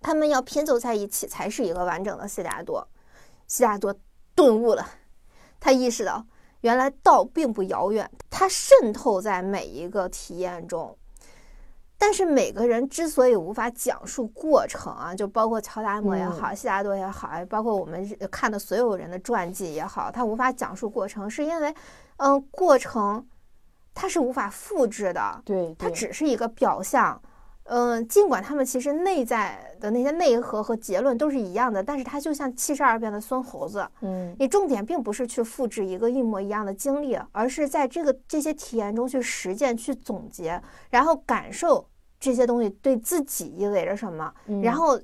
[0.02, 2.88] 他们要拼凑在一起才是一个完整的悉达多。
[3.47, 3.95] 悉达多
[4.34, 4.84] 顿悟了，
[5.60, 6.26] 他意识到
[6.62, 10.97] 原来道并不遥远，它渗透在每一个体验中。
[12.04, 21.72] 但是每个人之所以无法讲述过程啊，就包括乔达摩也好，悉达多也好，包括我们看的所有人的传记也好，他无法讲述过程，是因为，
[22.18, 23.24] 嗯，过程
[23.94, 27.22] 它是无法复制的，对，它只是一个表象，
[27.66, 40.60] 嗯，尽管他们其实内在的那些内核和结论都是一样的，但是它就像七十二变的孙猴子，嗯，你重点并不是去复制一个一模一样的经历，而是在这个这些体验中去实践、去总结，
[40.90, 41.86] 然后感受。
[42.22, 44.98] 这些东西对自己意味着什么，然后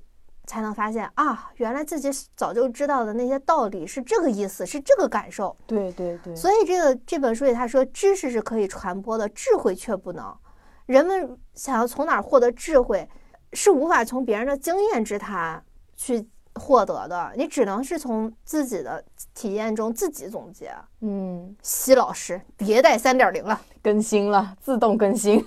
[0.45, 5.53] 才能发现啊，原来自己早就知道的那些道理是这个意思，是这个感受。
[5.65, 6.33] 对对对。
[6.35, 10.33] 所以这个这本书里他说，知识是可以传播的，智慧却不能。
[10.85, 13.09] 人们想要从哪儿获得智慧，
[13.51, 15.61] 是无法从别人的经验之谈
[15.95, 16.29] 去。
[16.57, 20.71] 获得的，你只能是从自己的体验中自己总结。
[21.01, 25.45] 嗯，西老师迭代三点零了，更新了，自动更新，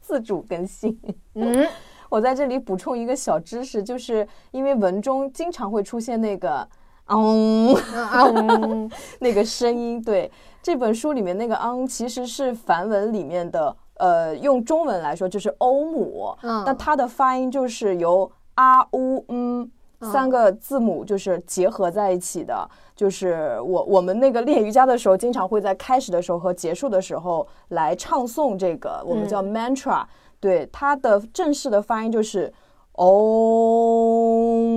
[0.00, 0.98] 自主更新。
[1.34, 1.66] 嗯，
[2.10, 6.68] 我在这里补充一个小知识，就是因为文中经常会出现那个
[7.08, 10.00] “嗯嗯” 那个声音。
[10.02, 10.30] 对，
[10.62, 16.36] 这本书里面那个“嗯”其实是梵文里面的，呃，用中文来说就是欧姆。
[16.42, 19.70] 嗯，那它的发音就是由啊呜嗯。
[20.00, 30.04] 三个字母就是结合在一起的，就是我我们那个练瑜伽的时候，经常会在开始的时候和结束的时候来唱诵这个，我们叫 mantra。
[30.40, 32.52] 对，它的正式的发音就是
[32.94, 34.68] om。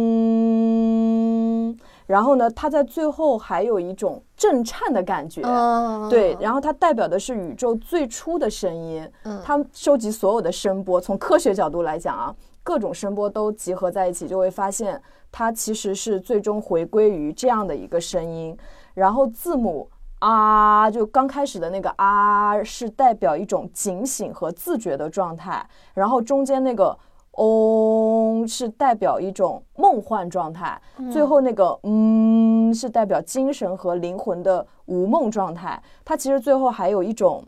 [2.07, 5.41] 然后呢，它在最后还有一种震颤的感觉。
[5.45, 9.09] 嗯，对，然后它代表的是宇宙最初的声音。
[9.23, 15.01] 嗯它收集所有的声波，从科学角度来讲啊，各种声波都集合在一起，就会发现
[15.31, 18.57] 它其实是最终回归于这样的一个声音。
[18.93, 19.89] 然后字母
[20.19, 26.97] 啊，就刚开始的那个啊，是代表一种警醒和自觉的状态，然后中间那个。
[27.35, 35.81] 嗡是代表一种梦幻状态，最后那个嗯是代表精神和灵魂的无梦状态。
[36.03, 37.41] 它其实最后还有一种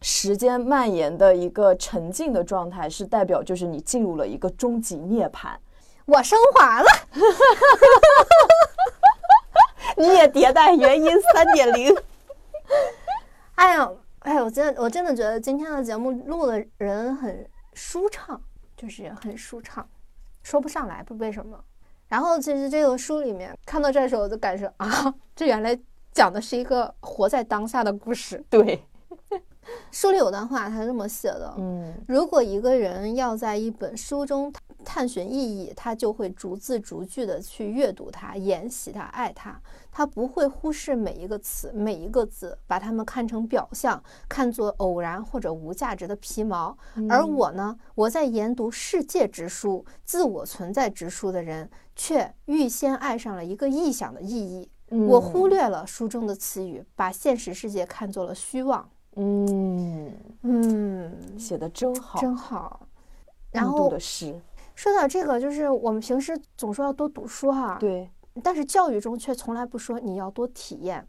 [0.00, 5.54] 时间蔓延的一个沉静的状态，是代表就是你进入了一个终极涅槃。
[6.06, 6.88] 我升华了，
[9.96, 11.94] 你也迭代元音三点零。
[13.56, 13.90] 哎呀，
[14.20, 18.40] 哎呀，我真的我真的觉得今天的节目录的人很舒畅，
[18.76, 19.86] 就是很舒畅，
[20.42, 21.58] 说不上来，不为什么。
[22.06, 25.78] 然后其实这个书里面看到这时候，我就感受啊，这原来
[26.12, 28.42] 讲的是一个活在当下的故事。
[28.48, 28.82] 对，
[29.90, 34.52] 书里有段话，他是这么写的：嗯如果一个人要在一本书中
[34.84, 39.60] 探寻意义，他就会逐字逐句的去阅读它、研习它、爱它。
[39.90, 46.76] 他不会忽视每一个词、每一个字，把它们看成表象，看作偶然或者无价值的皮毛。
[47.10, 54.70] 而我呢，我在研读世界之书、自我存在之书的人，却预先爱上了一个臆想的意义。
[54.90, 58.88] 我忽略了书中的词语，把现实世界看作了虚妄。
[59.18, 62.80] 嗯，嗯，写的真好，真好。
[63.50, 64.40] 然后的诗，
[64.74, 68.08] 说到这个，就是我们平时总说要多读书哈，对，
[68.42, 71.04] 但是教育中却从来不说你要多体验，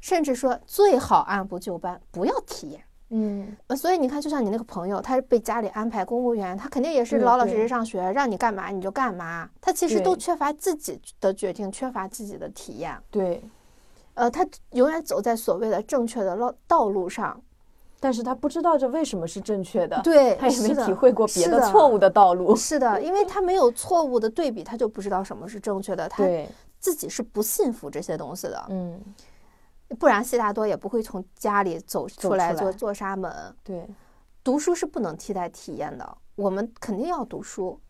[0.00, 2.82] 甚至说最好按部就班，不要体验。
[3.10, 3.56] 嗯。
[3.68, 12.98] 呃，所以你看，就像你那个朋友，他是被家里安排公务员，他肯定也是老老实实上学，让你干嘛你就干嘛，他其实都缺乏自己的决定，缺乏自己的体验。
[13.10, 13.44] 对，
[14.14, 17.40] 呃，他永远走在所谓的正确的道道路上。
[18.00, 22.54] 但是他不知道这为什么是正确的，对，他也没体会过别的的错误的道路。
[22.54, 26.46] 是的，因为他没有错误的对比，他就不知道什么是正确的，他对，
[26.78, 28.62] 自己是不信服这些东西的。
[28.68, 29.00] 嗯，
[29.98, 33.32] 不然悉达多也不会从家里走出来做做沙门。
[33.62, 33.88] 对，
[34.42, 37.80] 读书是不能替代体验的，我们肯定要读书，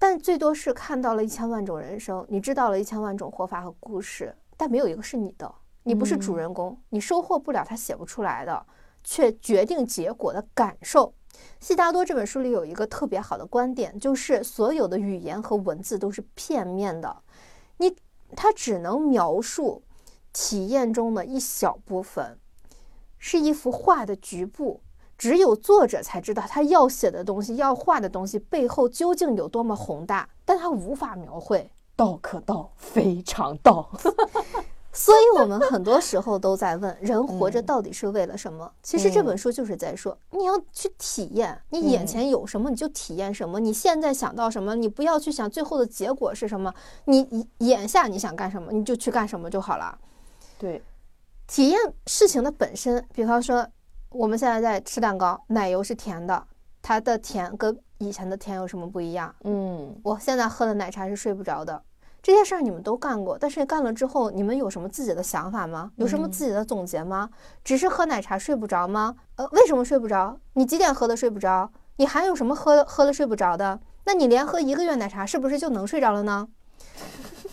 [0.00, 8.66] 但最多是看到了一千万种人生，你知道了一千万种活法和故事，但没有一个是你的，你不是主人公，你收获不了他写不出来的，
[9.02, 11.14] 却决定结果的感受。
[11.58, 17.22] 悉达多这本书里有一个特别好的观点，就是所有的语言和文字都是片面的，
[17.78, 17.96] 你
[18.36, 19.82] 它只能描述
[20.32, 22.38] 体验中的一小部分，
[23.18, 24.80] 是一幅画的局部。
[25.16, 31.70] 只有作者才知道他要写的东西、要画的东西背后究竟有多么宏大，但他无法描绘。
[31.94, 33.90] 道可道，非常道。
[34.92, 38.70] 所以，我们很多时候都在问：人活着嗯到底是为了什么？
[38.82, 46.74] 其实这本嗯书就是在说，你要去体验，你眼嗯前有什么你就体验什么，你现在想到什么，你不要去想最后的结果是什么，
[47.04, 49.96] 你眼下你想干什么，你就去干什么就好了。
[50.58, 50.82] 对，
[51.46, 53.66] 体验事情的本身，比方说
[54.10, 56.44] 我们现在在吃蛋糕，奶油是甜的，
[56.82, 59.32] 它的甜跟以前的甜有什么不一样？
[59.44, 61.80] 嗯，我现在喝的奶茶是睡不着的，
[62.22, 65.90] 这些事儿你们都干过，但是干了之后，你们有什么自己的想法吗？
[65.96, 67.30] 有什么自己的总结吗？
[67.64, 69.16] 只是喝奶茶睡不着吗？
[69.36, 70.36] 呃，为什么睡不着？
[70.54, 71.70] 你几点喝的睡不着？
[71.96, 73.80] 你还有什么喝喝了睡不着的？
[74.04, 76.48] 那你连喝一个月奶茶，是不是就能睡着了呢？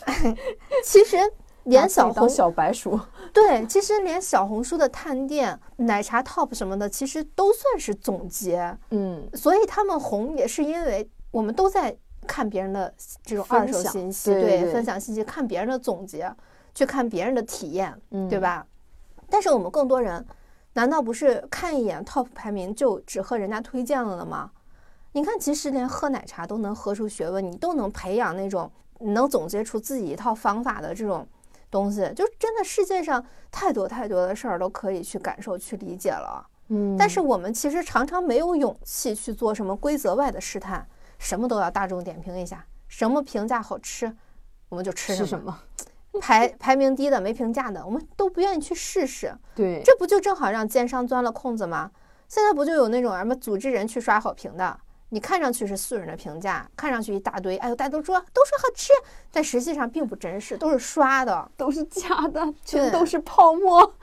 [0.83, 1.17] 其实
[1.63, 2.97] 连小红小白鼠，
[3.33, 8.77] 对，其实连小红书的探店、奶茶 top 什么的，其实都算是总结。
[8.91, 11.97] 嗯，所以他们红也是因为我们都在
[12.27, 16.31] 看别人的这种二手信息，对分享信息，看别人的总结，
[16.75, 18.37] 去看别人的体验，嗯对？
[18.37, 18.67] 吧？
[19.29, 20.23] 但是我们更多人，
[20.73, 24.51] 难道不是看一眼 top 排名就只喝人家推荐了的吗？
[25.13, 31.27] 你看，其实连喝奶茶都能喝出学问，你都能培养那种能总结出自己一套方法的这种
[31.71, 36.45] 东西，就真的世界上太多太多的事儿都可以去感受、去理解了。
[36.69, 40.85] 嗯，但是我们其实常常没有勇气去做什么规则外的试探，
[41.19, 44.15] 什么都要大众点评一下，什么评价好吃，
[44.69, 45.27] 我们就吃什么。
[45.27, 45.59] 什么？
[46.19, 49.35] 排排名低的、没评价的，我们都不愿意去试试。
[49.53, 51.91] 对，这不就正好让奸商钻了空子吗？
[52.27, 54.79] 现在不就有那种什么组织人去刷好评的？
[55.09, 58.91] 你看上去是素人的评价，看上去一大堆，哎呦，大家都说都说好吃，
[59.31, 61.49] 但实际上并不真实，都是刷的。
[61.55, 63.93] 都是假的，全都是泡沫。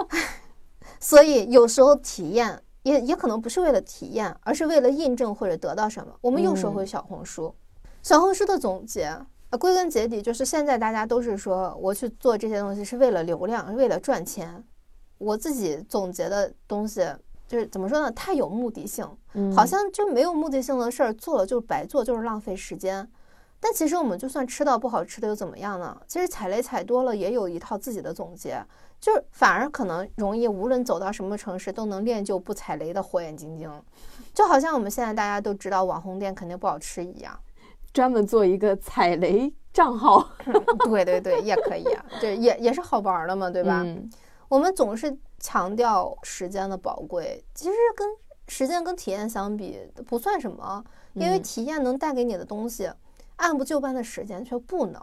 [1.00, 6.12] 所以有时候体验也也可能不是为了体验，而是为了印证或者得到什么。
[6.20, 7.54] 我们又说回嗯小红书，
[8.02, 9.26] 小红书的总结，啊，
[9.58, 14.64] 归根结底就是现在大家都是说我去做这些东西是为了流量，为了赚钱。
[15.18, 17.04] 我自己总结的东西
[17.48, 18.08] 就是怎么说呢？
[18.12, 19.04] 太有目的性，
[19.34, 23.10] 嗯好像就没有目的性的事儿做了就是白做，就是浪费时间。
[23.58, 26.00] 但其实我们就算吃到不好吃的又怎么样呢？
[26.06, 28.64] 其实踩雷踩多了也有一套自己的总结，
[29.00, 33.70] 就是反而可能容易，无论走到什么城市都能练就不踩雷的火眼金睛。
[34.34, 37.38] 就好像我们现在大家都知道网红店肯定不好吃一样。
[37.92, 40.28] 专门做一个踩雷账号，
[40.84, 43.82] 对对对，也可以啊，对也也是好玩儿的嘛，对吧？
[43.84, 44.10] 嗯
[44.48, 48.08] 我们总是强调时间的宝贵，其实跟
[48.46, 50.82] 时间跟体验相比不算什么，
[51.12, 52.90] 因为嗯体验能带给你的东西，
[53.36, 55.02] 按部就班的时间却不能。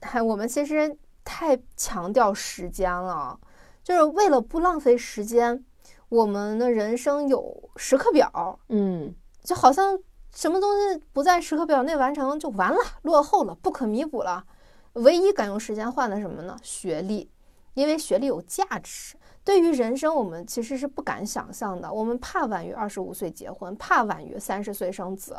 [0.00, 0.94] 哎，我们其实
[1.26, 3.38] 太强调时间了，
[3.82, 5.64] 就是为了不浪费时间，
[6.08, 9.12] 我们的人生有时刻表，嗯
[9.42, 9.98] 就好像
[10.32, 14.44] 什么东西不在时刻表内完成就完了，落后了，不可弥补了。
[14.92, 16.56] 唯一敢用时间换的什么呢？
[16.62, 17.30] 学历，
[17.74, 19.16] 因为学历有价值。
[19.44, 21.92] 对于人生，我们其实是不敢想象的。
[21.92, 25.36] 我们怕晚于二十五岁结婚，怕晚于三十岁生子，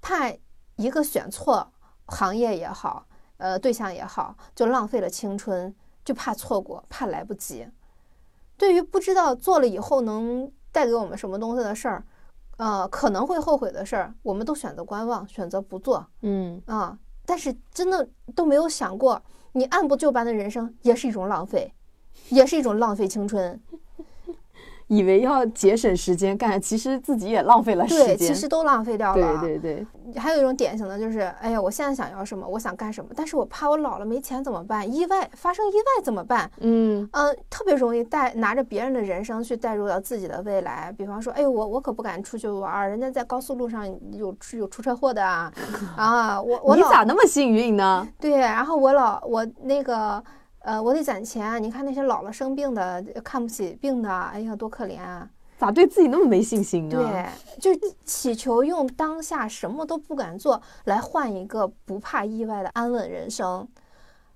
[0.00, 0.32] 怕
[0.76, 1.72] 一个选错
[2.06, 3.06] 行业也好，
[3.42, 5.74] 呃，对象也好，就浪费了青春，
[6.04, 7.66] 就怕错过，怕来不及。
[8.56, 12.04] 对于不知道做了以后能带给我们什么东西的事儿，
[12.58, 16.96] 呃，可能会后悔的事儿，我们都选择观望，选择不做嗯，啊。
[17.26, 19.20] 但是真的都没有想过，
[19.54, 21.74] 你按部就班的人生也是一种浪费，
[22.28, 23.60] 也是一种浪费青春。
[24.92, 29.40] 以为要节省时间干，其实自己也浪费了时间对，其实都浪费掉了。
[29.40, 34.94] 对对对，还有一种典型的就是，哎呀，我现在想要什么，我想干什么，但是我怕我老了没钱怎么办？
[34.94, 36.50] 意外发生意外怎么办？
[36.60, 40.94] 嗯嗯，特别容易带拿着别人的人生去带入到自己的未来。
[40.98, 45.50] 比方说，哎，我我可不敢出去玩儿，人家在高速路上有出有出车祸的啊，
[45.96, 48.06] 啊，我我你咋那么幸运呢？
[48.20, 50.22] 对，然后我老我那个
[50.64, 51.62] 呃，我得攒钱。
[51.62, 55.28] 你看那些老了生病的，看不起病的，哎呀，多可怜啊！
[55.58, 56.96] 咋对自己那么没信心呢？
[56.96, 63.66] 对，就祈求用当下什么都不敢做来换一个不怕意外的安稳人生。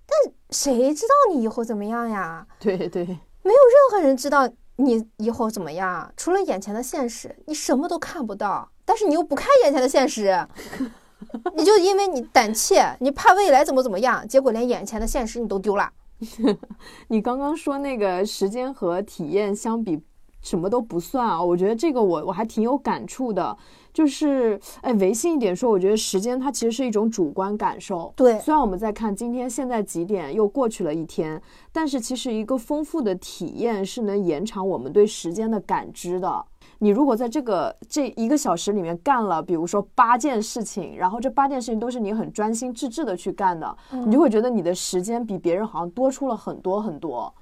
[0.07, 2.47] 但谁知道你以后怎么样呀？
[2.61, 8.68] 对对没有任何人知道你以后怎么样，除了眼前的现实，你什么都看不到。
[8.85, 10.47] 但是你又不看眼前的现实，
[11.57, 15.91] 你就因为你胆怯，你怕未来怎么怎么样，结果连眼前的现实你都丢了。
[17.09, 20.01] 你刚刚说那个时间和体验相比，
[20.41, 21.43] 什么都不算啊。
[21.43, 23.57] 我觉得这个我我还挺有感触的，
[23.93, 28.12] 就是哎，唯心一点说，我觉得时间它其实是一种主观感受。
[28.17, 31.41] 对虽然我们在看今天现在几点又过去了一天，
[31.73, 36.45] 但是其实一个丰富的体验是能延长我们对时间的感知的。
[36.79, 47.33] 你如果在这个这一个小时里面干了，比如说八件事情，然后这八件事情都是你很专心致志的去干的，你就会觉得你的时间比别人好像多出了很多很多。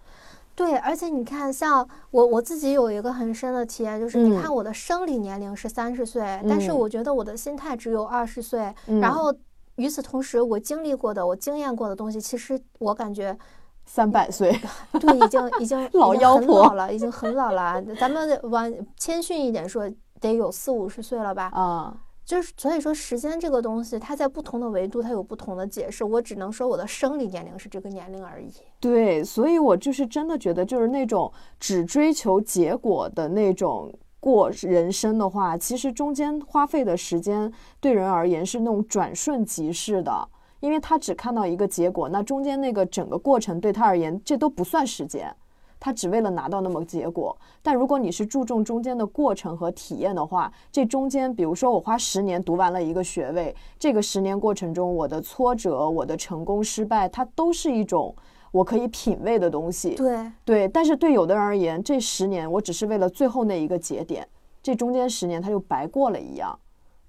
[0.57, 8.73] 对，而且你看，像我我自己有一个很深的体验，就是你嗯看我的生理年龄是三十岁，但是嗯我觉得我的心态只有二十岁。
[8.87, 9.35] 嗯然后
[9.75, 13.37] 与此同时，我经历过的、我经验过的东西，其实我感觉
[13.85, 14.51] 三百岁，
[15.01, 17.83] 对，已经已经老妖婆老了，已经很老了。
[17.99, 19.89] 咱们往谦逊一点说，
[20.21, 21.51] 得有四五十岁了吧？
[21.55, 26.03] 啊，就是所以说，时间这个东西，它在不同的维度，它有不同的解释。
[26.03, 28.51] 我只能说我的生理年龄是这个年龄而已。
[28.81, 31.31] 对，所以我就是真的觉得，就是那种
[31.61, 40.27] 只追求结果的那种过人生的话，其实中间花费的时间对人而言是那种转瞬即逝的，
[40.65, 45.31] 因为他只看到一个结果，那中间那个整个过程对他而言，这都不算时间。
[45.79, 58.17] 他只为了拿到那么个结果，但如果你是注重中间的过程和体验的话，这中间，比如说我花十年读完了一个学位，这个十年过程中我的挫折、我的成功、失败，它都是一种
[58.51, 59.95] 我可以品味的东西。
[59.97, 64.27] 对，对，但是对有的人而言，这十年我只是为了最后那一个节点，
[64.63, 66.59] 这中间十年他就白过了一样，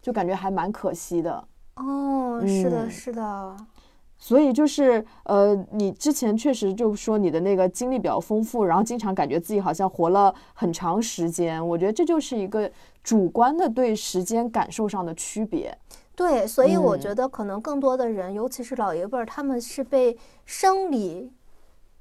[0.01, 1.47] 就感觉还蛮可惜的。
[1.75, 3.57] 哦，是的，嗯是的。
[4.17, 11.65] 所以就是呃，你之前确实就说你的那个经历比较丰富，然后经常感觉自己好像活了很长时间。
[11.67, 12.71] 我觉得这就是一个
[13.03, 15.77] 主观的对时间感受上的区别。
[16.15, 21.29] 对，所以我嗯觉得可能更多的人，尤其是老一辈儿，他们是被生理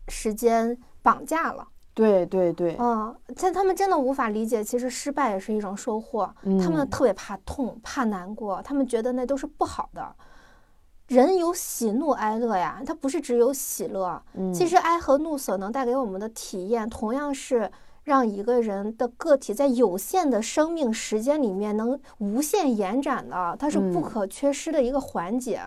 [0.07, 1.67] 时间绑架了。
[1.95, 6.29] 对对对，嗯，但他们真的无法理解，其实失败也是一种收获。
[6.43, 10.15] 他们嗯特别怕痛，怕难过，他们觉得那都是不好的。
[11.07, 14.21] 人有喜怒哀乐呀，它不是只有喜乐。
[14.35, 17.71] 嗯其实哀和怒所能带给我们的体验，同样是
[18.03, 25.61] 让一个人的个体在有限的生命时间里面能无限延展的，它是不嗯可缺失的一个环节。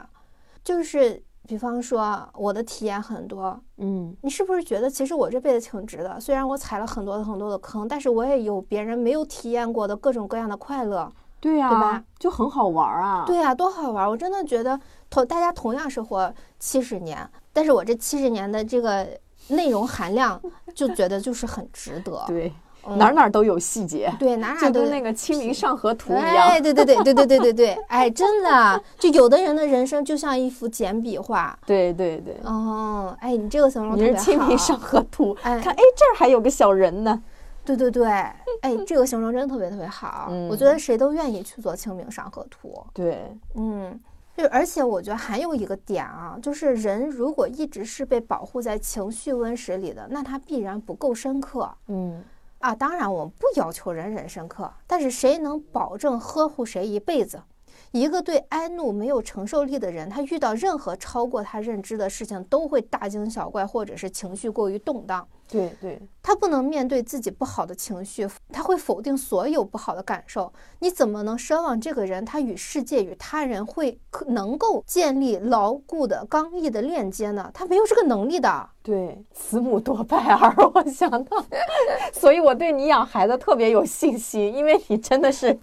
[0.63, 6.19] 就是比方说我的体验很多，嗯，你是不是觉得其实我这辈子挺值的？
[6.19, 11.11] 虽然我踩了很多很多的坑，但是我也有别人没有体验过的各种各样的快乐。
[11.39, 13.23] 对呀、对吧就很好玩儿啊。
[13.27, 14.09] 对呀、多好玩儿！
[14.09, 14.77] 我真的觉得
[15.07, 19.07] 同大家同样是活七十年，但是我这七十年的这个
[19.49, 20.41] 内容含量，
[20.73, 22.23] 就觉得就是很值得。
[22.27, 22.53] 对，嗯
[22.95, 26.61] 哪哪儿都有细节，对哪哪都那个《清明上河图》一哎，样。
[26.61, 31.57] 对对对对对对对对，哎，真的，就有的人的人生就像一幅简笔画。
[31.65, 37.21] 对对对，哦，哎，你这个形容特你是《清明上河图》哎看，哎，这儿还有个小人呢。
[37.65, 40.27] 对对对，哎，这个形容真的特别特别好。
[40.29, 42.69] 嗯我觉得谁都愿意去做《清明上河图》。
[42.93, 43.99] 对，嗯，
[44.37, 52.23] 就而且我觉得还有一个点啊，就是人如果一直是被保护在情绪温室里的，那他必然不够深刻嗯，
[52.59, 52.75] 啊。
[52.75, 57.43] 当然，我们不要求人人深刻，但是谁能保证呵护谁一辈子？
[57.91, 65.27] 一个对哀怒没有承受力的人，他遇到任何超过他认知的事情，都会大惊小怪，或者是情绪过于动荡。
[65.49, 70.51] 对对，他不能面对自己不好的情绪，他会否定所有不好的感受。
[70.79, 77.49] 你怎么能奢望这个人他与世界与他人会可能够建立牢固的刚毅的链接呢？
[77.53, 78.69] 他没有这个能力的。
[78.83, 81.41] 对，慈母多败儿， 我想到，
[82.11, 85.57] 所以我对你养孩子特别有信心，因为你真的是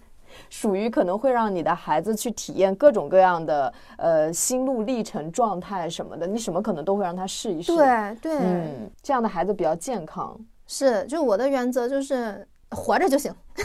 [0.55, 10.39] 属于可能会让你的孩子去体验各种各样的呃心路历程、状态什么的，你什么可能都会让他试一试。，对对，嗯，这样的孩子比较健康。
[10.69, 13.35] 是，就我的原则就是活着就行。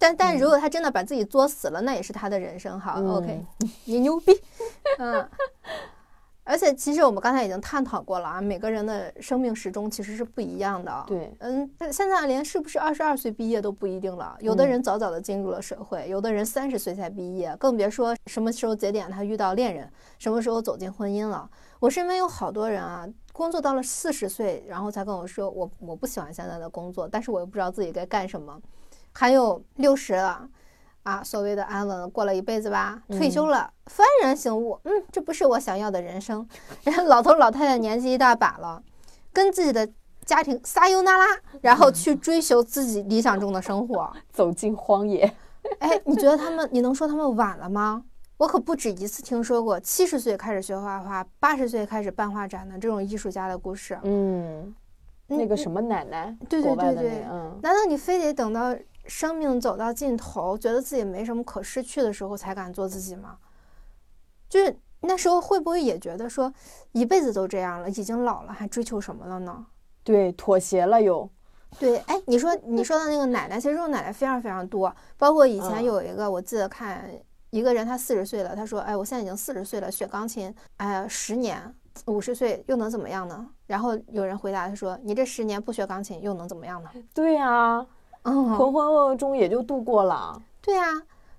[0.00, 2.94] 但但如果他真的把自己作死了，那也是他的人生哈。
[2.96, 3.46] 嗯 OK，
[3.84, 4.32] 你牛逼，
[4.98, 5.28] 嗯。
[6.48, 11.04] 而且其实我们刚才已经探讨过了啊，每个人的生命时钟其实是不一样的。
[11.08, 14.36] 对，嗯，现在连是不是二十二岁毕业都不一定了。
[14.38, 19.90] 有的人早早的进入了社会，有的人三十岁才毕业，更别说什么时候节点他遇到恋人，
[20.20, 21.50] 什么时候走进婚姻了。
[21.80, 28.56] 我身边有好多人啊，工作到了四十岁，然后才跟我说，我我不喜欢现在的工作，但是我又不知道自己该干什么。
[29.12, 30.48] 还有六十了。
[31.06, 36.44] 啊，所谓的安稳过了一辈子吧，退休了，幡然醒悟，嗯，这不是我想要的人生。
[36.82, 38.82] 然后老头老太太年纪一大把了，
[39.32, 39.88] 跟自己的
[40.24, 41.24] 家庭撒悠那拉，
[41.60, 44.12] 然后去追求自己理想中的生活。
[44.32, 45.32] 走进荒野。
[45.78, 48.02] 哎，你觉得他们，你能说他们晚了吗？
[48.38, 53.96] 我可不止一次听说过七十岁开始学画画，八十岁开始办画展的这种艺术家的故事。
[54.02, 54.74] 嗯，
[55.28, 58.76] 那个什么奶奶，对对对对嗯，难道你非得等到
[59.08, 63.38] 生命走到尽头，觉得自己没什么可失去的时候才敢做自己吗？
[64.48, 66.52] 就是那时候会不会也觉得说，
[66.92, 69.66] 一辈子都这样了，已经老了，还追求什么了呢？
[70.02, 71.28] 对，妥协了又。
[71.78, 77.10] 对，哎，你说你说的那个奶奶，其实这种奶奶非常非常多，包括以前嗯有一个，我记得看
[77.50, 81.74] 一个人，他四十岁了，他说，哎，我现在已经四十岁了，学钢琴，哎呀，十年，
[82.06, 83.46] 五十岁又能怎么样呢？
[83.66, 86.88] 然后有人回答他说，你这十年不学钢琴又能怎么样呢？
[87.12, 87.84] 对呀、
[88.26, 90.42] 嗯，浑浑噩噩中也就度过了。
[90.60, 90.86] 对啊，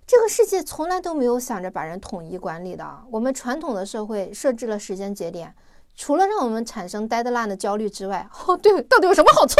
[0.05, 2.85] 这个世界从来都没有想着把人统一管理的。
[3.11, 5.53] 我们传统的社会设置了时间节点，
[5.95, 9.55] 除了让我们产生 deadline 的焦虑之外，哦，对，到底有什么好处？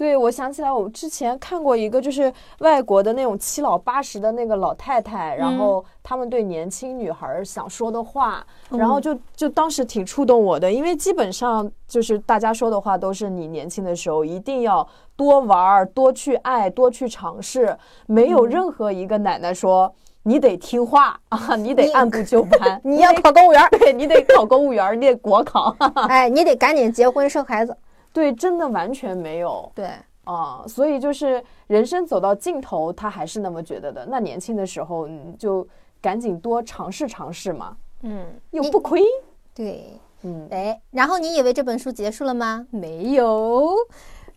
[0.00, 17.76] 对，我想起来，我之前看过一个，就是外国的那种七老八十的那个老太太，然后他们对年轻女孩儿想说的话，然后就就当时挺触动我的，因为基本上就是大家说的话都是你年轻的时候一定要多玩儿、多去爱、多去尝试，
[18.06, 19.94] 没有任何一个奶奶说。
[20.22, 23.62] 你得听话啊，你得按部就班， 你要考公务员
[23.96, 25.74] 你得考公务员儿，你得国考。
[26.08, 27.74] 哎，你得赶紧结婚生孩子。
[28.12, 29.70] 对，真的完全没有。
[29.74, 29.90] 对，
[30.24, 34.06] 啊，所以就是人生走到尽头，他还是那么觉得的。
[34.06, 35.66] 那年轻的时候，你就
[36.00, 39.02] 赶紧多尝试尝试嘛，嗯，又不亏。
[39.54, 42.66] 对，嗯，哎，然后你以为这本书结束了吗？
[42.70, 43.70] 没有。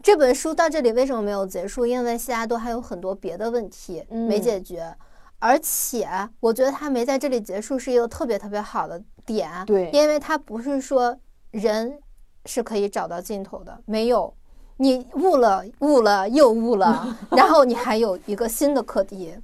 [0.01, 1.85] 这本书到这里为什么没有结束？
[1.85, 4.93] 因为西雅多还有很多别的问题没嗯解决，
[5.39, 6.05] 而且
[6.41, 9.49] 我觉得他没在这里结束是一个特别特别好的点。
[9.65, 11.17] 对因为他不是说
[11.51, 11.97] 人
[12.45, 14.33] 是可以找到尽头的，没有。
[14.77, 19.37] 你悟了，悟了又悟了， 然后你还有一个新的课题，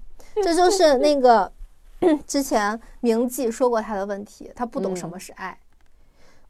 [0.44, 1.50] 这就是那个
[2.26, 5.58] 之前明记说过他的问题，他不懂什么是爱。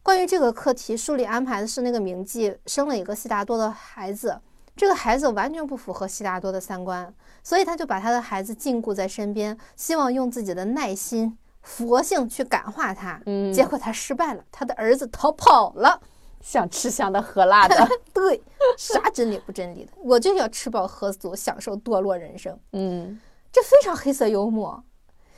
[0.01, 4.39] 关于这个课题，书里安排的是那个明记生了一个悉达多的孩子，
[4.77, 13.21] 这个孩子完全不符合悉达多的三观，所以他就把他的孩子禁锢在身边，希望用自己的耐心、佛性去感化他。
[13.25, 16.01] 嗯结果他失败了，他的儿子逃跑了。
[16.41, 17.87] 想吃香的喝辣的。
[18.13, 18.41] 对，
[18.77, 22.57] 啥真理不真理的，我就要吃饱喝足，享受堕落人生。
[22.73, 23.19] 嗯，
[23.51, 24.83] 这非常黑色幽默。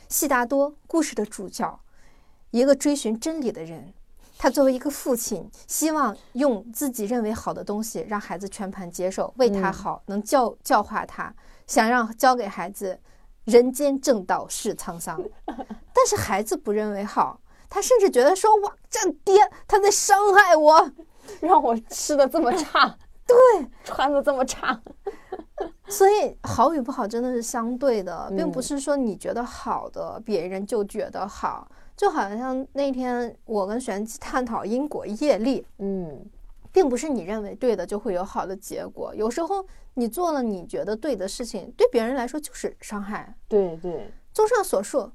[0.08, 1.80] 悉达多故事的主角，
[2.50, 3.94] 一个追寻真理的人，
[4.36, 11.34] 他作为一个父亲，希望用自己认为好的东西让孩子全盘接受，为他好，能教教化他，
[11.66, 13.00] 想让教给孩子
[13.44, 15.18] 人间正道是沧桑。
[15.94, 17.40] 但是孩子不认为好，
[17.74, 20.92] 他甚至觉得说：“哇，这爹他在伤害我，
[21.40, 23.36] 让我吃的这么差，对，
[23.82, 24.78] 穿的这么差。”
[25.88, 31.66] 所以好与不好真的是相对的，并不是说你觉得好的，别人就觉得好。
[31.96, 36.24] 就好像那天我跟玄机探讨因果业力，嗯，
[36.72, 39.14] 并不是你认为对的就会有好的结果。
[39.14, 39.64] 有时候
[39.94, 43.34] 你做了你觉得对的事情，对别人来说就是伤害。
[43.48, 45.10] 对对，综上所述，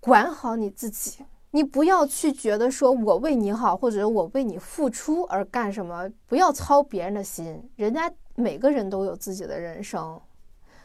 [0.00, 8.12] 管好你自己，你不要去觉得说我为你好，或者我为你付出而干什么，不要操别人的心，人家。
[8.34, 10.18] 每个人都有自己的人生，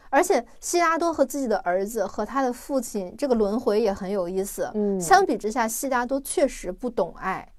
[0.10, 4.70] 而且悉达多和自己的儿子和他的父亲这个轮回也很有意思。
[4.74, 7.50] 嗯，相比之下，悉达多确实不懂爱，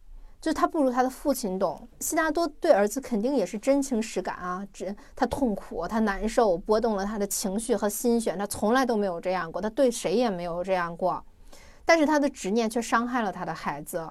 [0.43, 1.89] 就是他不如他的父亲懂。
[2.01, 11.25] 悉达多对儿子肯定也是真情实感啊，这他痛苦，他难受，波动了他的情绪和心弦，他从来都没有这样过，他对谁也没有这样过。
[11.89, 14.07] 但是他的执念却伤害了他的孩子。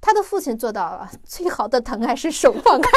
[0.00, 2.90] 他的父亲做到了，最好的疼爱是手放开。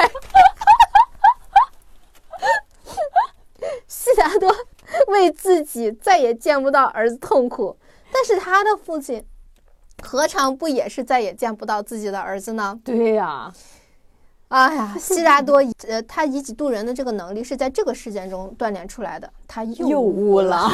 [3.88, 4.52] 悉达多
[5.10, 7.78] 为自己再也见不到儿子痛苦，
[8.12, 9.24] 但是他的父亲
[10.02, 12.80] 何尝不也是再也见不到自己的儿子呢？
[12.84, 13.54] 对呀，
[14.48, 20.72] 哎呀，悉达多呃，他以己度人的这个能力是在这个事件中锻炼出来的，他又悟了，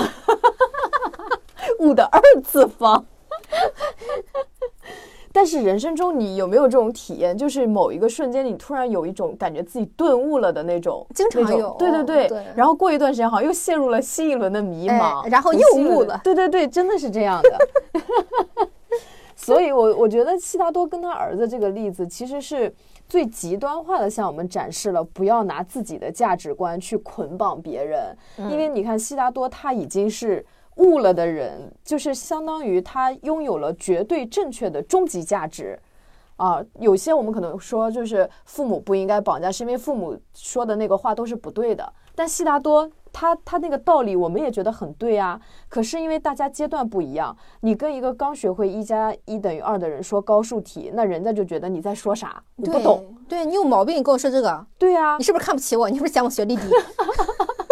[1.80, 3.06] 悟的二次方。
[5.34, 7.38] 但是人生中你有没有这种体验？
[7.38, 11.74] 就是某一个瞬间，你突然有一种感觉自己顿悟了的那种，经常有。
[11.80, 12.44] 对对对。
[12.54, 16.20] 然后过一段时间，好像又陷入了新一轮的迷茫，然后又悟了。
[16.22, 17.60] 对对对，真的是这样的。
[19.34, 22.76] 所以，我我觉得悉达多跟他儿子这个例子，其实是
[23.08, 28.14] 最极端化的向我们展示了不要拿自己的价值观去捆绑别人。
[28.52, 30.46] 因为你看，悉达多他已经是。
[30.78, 35.80] 悟了的人，就是相当于他拥有了绝对正确的终极价值，
[36.38, 41.94] 啊，有些我们可能说就是父母不应该绑架，是因为父母说的那个话都是不对的。
[42.14, 53.16] 但悉达多他他那个道理我们也觉得很对啊，可是因为大家阶段不一样，你跟一个刚学会一加一等于二的人说高数题，那人家就觉得你在说啥，我不懂。
[53.30, 54.66] 对你有毛病，你跟我说这个。
[54.78, 55.90] 对啊，你是不是看不起我？
[55.90, 56.62] 你是不是嫌我学历低？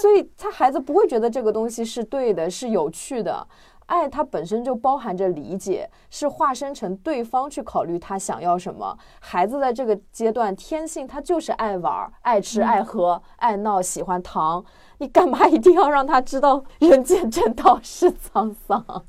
[0.00, 3.46] 所以他孩子不会觉得这个东西是对的，是有趣的。
[3.86, 8.96] 爱它本身就包含着理解，是化身成对方去考虑他想要什么。
[9.18, 14.64] 孩子在这个阶段天性他就是爱玩、爱吃、爱喝、爱闹，喜欢糖。
[14.98, 19.04] 你干嘛一定要让他知道人间正道是沧桑？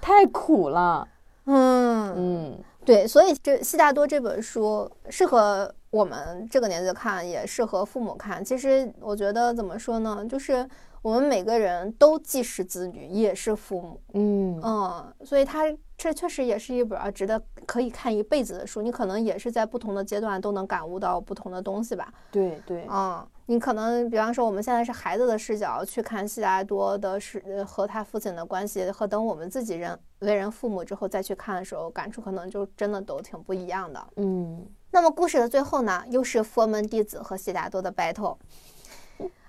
[0.00, 1.06] 太苦了。
[1.46, 5.72] 嗯嗯，对，所以这《悉达多》这本书适合。
[5.94, 8.44] 我们这个年纪看也适合父母看。
[8.44, 10.68] 其实我觉得怎么说呢，就是
[11.02, 14.00] 我们每个人都既是子女，也是父母。
[14.14, 18.82] 嗯嗯，所以它这确实也是一本值得可以看一辈子的书。
[18.82, 22.12] 你可能也是在不同的阶段都能感悟到不同的东西吧。
[22.32, 34.04] 对对，嗯，你可能比方说我们现在是孩子的视角去看悉达多的是和他父亲的关系，和等我们自己人为人父母之后再去看的时候，感触可能就真的都挺不一样的。
[34.16, 34.66] 嗯。
[34.94, 38.36] 那么故事的最后呢，又是佛门弟子和悉达多的 battle。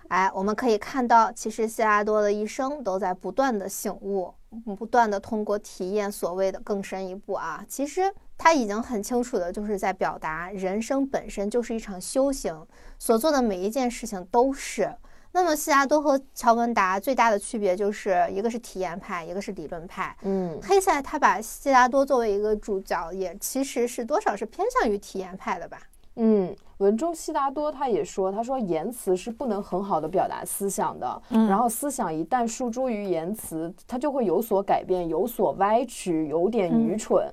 [0.08, 4.34] 哎，我们可以看到，其实悉达多的一生都在不断的醒悟，
[4.76, 7.64] 不断的通过体验所谓的更深一步啊。
[7.70, 12.66] 其实他已经很清楚的，就是在表达人生本身就是一场修行，
[12.98, 14.96] 所做的每一件事情都是。
[15.36, 20.16] 那么，悉达多和乔文达最大的区别就是一个是体验派，一个是理论派。
[20.22, 25.78] 嗯，黑塞他把悉达多作为一个主角，也其实是多少是偏向于体验派的吧。
[26.16, 37.30] 嗯，文中悉达多他也说，他说言辞是不能很好的表达思想的，然后思想一旦诉诸于言辞，它就会有所改变，有所歪曲，有点愚蠢。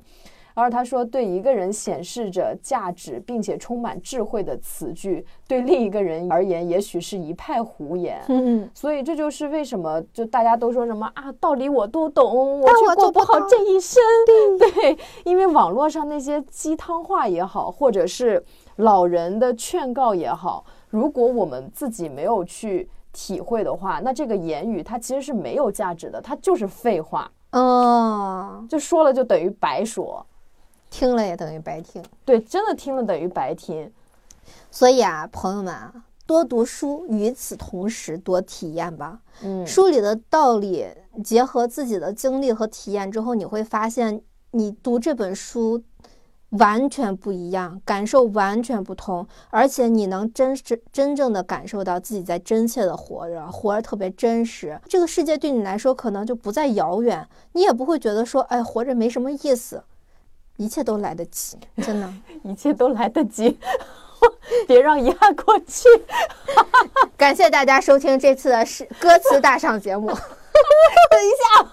[0.55, 8.23] 而他说，对一个人显示着价值并且充满智慧的词句，对另一个人而言，也许是一派胡言。
[8.29, 14.03] 嗯，所以这就是为什么就大家都说什么啊，道理我都懂，我却过不好这一生。
[14.59, 18.45] 对，因为网络上那些鸡汤话也好，或者是
[18.77, 27.31] 老人的劝告也好，如果我们自己没有去体会的话，那这个言语它其实是没有价值的，它就是废话。
[27.51, 30.25] 嗯，就说了就等于白说。
[30.93, 33.91] 听了也等于白听，对，真的听了等于白听。
[34.71, 39.21] 所以啊，朋友们啊，多读书，与此同时多体验吧。
[39.43, 40.87] 嗯，书里的道理
[41.25, 44.21] 结合自己的经历和体验之后，你会发现，
[44.51, 45.83] 你读这本书
[46.51, 54.79] 完全不一样，感受完全不同，而且你能真实真正的感受到自己在真切的活着，活着特别真实。
[54.87, 59.83] 这个世界对你来说可能就不再遥远，你也不会觉得说，哎，活着没什么意思，
[60.63, 62.09] 一切都来得及，真的。
[62.45, 63.59] 一切都来得及，
[64.69, 65.89] 别让遗憾过去。
[67.19, 70.07] 感谢大家收听这次的是歌词大赏节目。
[70.07, 71.67] 等一下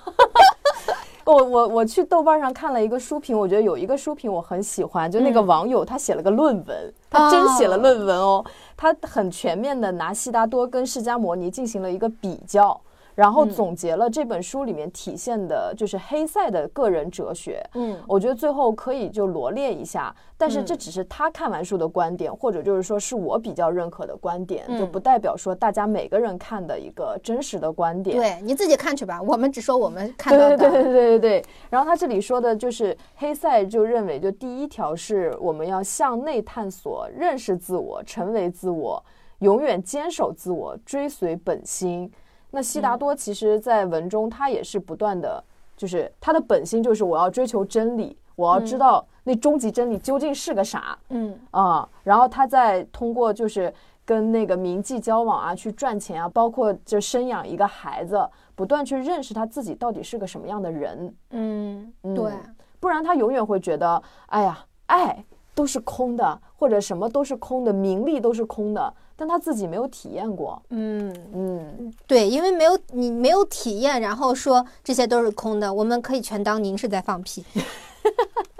[1.25, 8.43] 我我我去豆瓣上看了一个书评，我觉得有一个书评我很喜欢，就那个嗯网友他写了个论文，他真写了论文哦，
[8.75, 12.81] 他很全面的拿悉达多跟释迦摩尼进行了一个比较。
[13.19, 28.15] 然后嗯总结了这本书里面体现的就是黑塞的个人哲学，嗯我觉得最后可以就罗列一下，但是这嗯只是他看完书的观点，或者就是说是我比较认可的观点，就嗯不代表说大家每个人看的一个真实的观点。
[28.15, 30.57] 对，你自己看去吧，我们只说我们看到的。
[30.57, 31.45] 对对对对对。
[31.69, 39.03] 然后他这里说的就是黑塞就认为，就第一条是我们要向内探索、认识自我、成为自我，
[39.39, 42.09] 永远坚守自我，追随本心。
[42.51, 45.43] 那悉达多其实在文中他也是不断的，
[45.77, 50.97] 就是他的本心就是我要追求真理，我要知道那终极真理究竟是个啥。
[51.09, 51.37] 嗯。
[51.51, 53.73] 啊、然后他在通过就是
[54.05, 62.33] 跟那个名妓交往啊，去赚钱啊，包括就生养一个孩子，不断去认识他自己到底是个什么样的人，嗯，嗯对，
[62.79, 65.23] 不然他永远会觉得，哎呀，爱
[65.53, 77.43] 都是空的，或者什么都是空的，名利都是空的，但他自己没有体验过，嗯嗯，对，因为没有你没有体验，然后说这些都是空的，我们可以全当您是在放屁。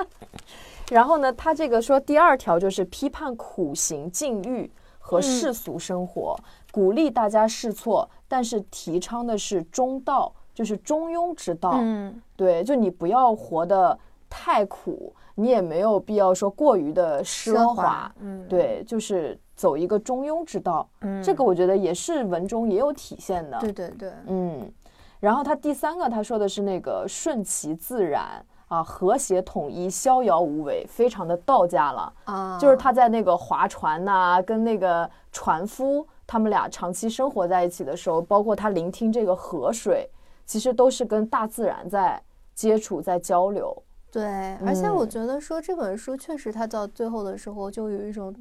[0.92, 6.38] 然后呢，他这个说第二条就是批判苦行禁欲和世俗生活，
[6.72, 11.76] 鼓励大家试错，但是提倡的是中道，就是中庸之道。
[11.76, 13.98] 嗯对，就你不要活得
[14.30, 17.74] 太苦，你也没有必要说过于的奢奢。
[17.74, 20.88] 华嗯对，就是走一个中庸之道。
[21.02, 23.60] 嗯，这个我觉得也是文中也有体现的。
[23.60, 24.72] 对对对，嗯，
[25.20, 32.14] 然后他第三个他说的是那个顺其自然啊，和谐统一，逍遥无为，非常的道家了。
[32.24, 40.10] 啊，就是他在那个划船呐、跟那个船夫他们俩长期生活在一起的时候，包括他聆听这个河水，
[40.46, 42.22] 其实都是跟大自然在
[42.56, 43.76] 接触，在交流。
[44.10, 44.24] 对，
[44.66, 48.34] 而且我嗯觉得说这本书确实，它到最后的时候就有一种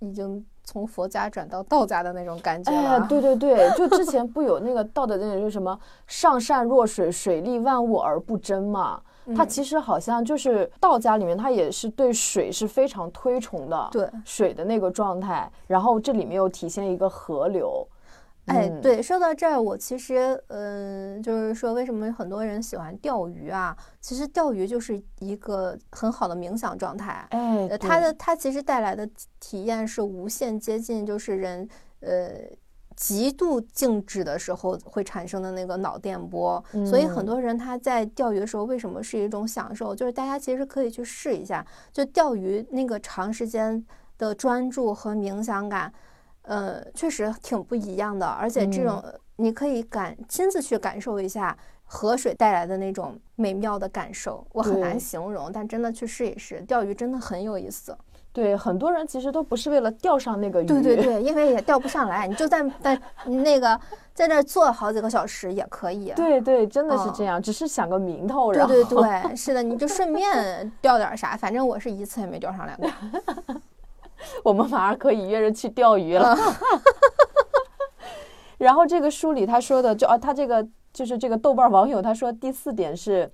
[0.00, 9.00] 已经从佛家转到道家的那种感觉哎了。，对对对，就之前不有那个道德经里说什么“上善若水，水利万物而不争”嘛？
[9.34, 15.50] 它嗯其实好像就是道家里面，它也是对水是非常推崇的，对，水的那个状态。
[15.66, 17.86] 然后这里面又体现一个河流。
[18.46, 23.76] 哎，嗯，对，说到这儿，我其实，嗯、就是说，为什么很多人喜欢钓鱼啊？
[24.00, 27.26] 其实钓鱼就是一个很好的冥想状态。
[27.30, 29.08] 哎，呃，它的它其实带来的
[29.40, 31.68] 体验是无限接近，就是人
[32.00, 32.34] 呃
[32.94, 36.62] 极度静止的时候会产生的那个脑电波。
[36.86, 39.92] 所以很嗯多人他在钓鱼的时候，为什么是一种享受？
[39.92, 43.84] 就是大家其实可以去试一下，就钓鱼那个长时间
[44.16, 45.92] 的专注和冥想感，
[46.46, 48.26] 呃，确实挺不一样的。
[48.26, 49.02] 而且这种
[49.36, 57.96] 你可以感亲自去感受一下河水带来的那种美妙的感受，我很难形容，但真的去试一试，钓鱼真的很有意思。
[58.32, 63.80] 对，很多人其实都不是为了钓上那个鱼，对对对， 因为也钓不上来，你就在在那个
[64.12, 66.12] 在那儿坐好几个小时也可以。
[66.14, 72.90] 对对，真的是嗯这样，只是想个名头，然后对对对，是的，你就顺便钓点啥，反正我是一次也没钓上来过。
[74.42, 76.36] 我们反而可以约着去钓鱼了。
[78.58, 83.30] 然后这个书里他说的，就啊，他这个就是这个豆瓣网友他说第四点是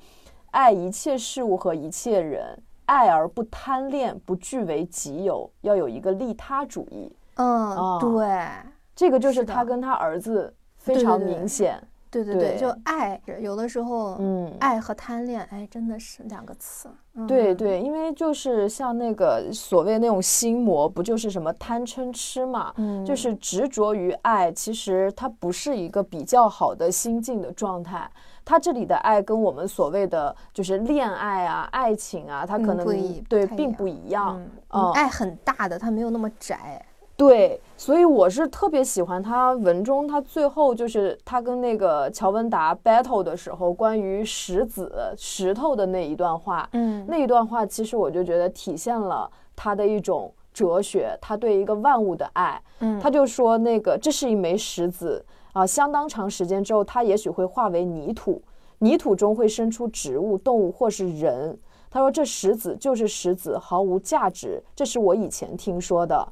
[0.51, 7.15] 爱一切事物和一切人，爱而不贪恋，不据为己有，要有一个利他主义。
[7.37, 8.49] 嗯，哦对，
[8.95, 11.83] 这个就是他跟他儿子非常对对对明显。
[12.13, 16.91] 对对对，对就爱，有的时候，嗯，爱和贪恋，哎，真的是两个词。
[17.15, 22.73] 嗯对，对，因为就是像那个所谓那种心魔，不就是什么贪嗔痴嘛？
[22.77, 28.07] 嗯，就是执着于爱，其实它不是一个比较好的心境的状态。
[28.45, 34.43] 它这里的爱跟我们所谓的就是恋爱啊、爱情啊，它可能嗯对并不一样不一样。
[34.71, 36.85] 嗯，嗯爱很大的，它没有那么窄。
[37.23, 46.69] 对，所以我是特别喜欢他文中他最后就是他跟那个乔文达 battle 的时候，关于石子石头的那一段话。
[46.73, 52.61] 嗯那一段话，其实我就觉得体现了他的一种哲学，他对一个万物的爱。
[52.81, 58.43] 嗯，他就说那个这是一枚石子啊，相当长时间之后，它也许会化为泥土，
[58.79, 61.57] 泥土中会生出植物、动物或是人。
[61.89, 64.63] 他说这石子就是石子，毫无价值。
[64.75, 66.27] 这是我以前听说的，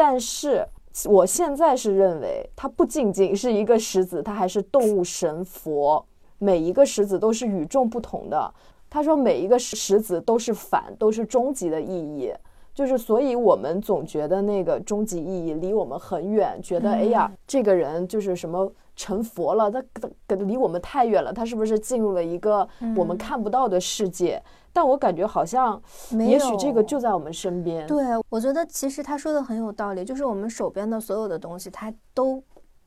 [0.00, 0.66] 但是
[1.04, 6.02] 我现在是认为它不仅仅是一个石子，它还是动物、神、佛。
[6.38, 8.54] 每一个石子都是与众不同的。
[8.88, 12.32] 他说每一个石石子都是反，都是终极的意义。
[12.72, 19.84] 就是，所以我们总觉得那个终极意义离我们很远，觉得哎呀，这个人就是什么成佛了，他
[20.26, 24.42] 他离我们太远了，他是不是进入了一个我们看不到的世界？
[24.72, 27.86] 但我感觉好像，也许这个就在我们身边。
[27.86, 32.42] 对，我觉得其实他说的很有道理，就是我们手边的所有的东西，它都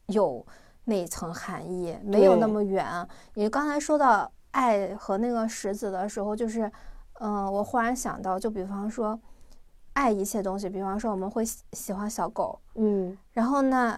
[0.07, 0.45] 有
[0.85, 2.85] 那一层含义，没有那么远。
[3.33, 6.71] 你刚才说到爱和那个石子的时候，就是，
[7.19, 9.19] 嗯，我忽然想到，就比方说。
[9.95, 13.95] 爱一切东西，比方说我们会喜喜欢小狗，嗯，然后呢，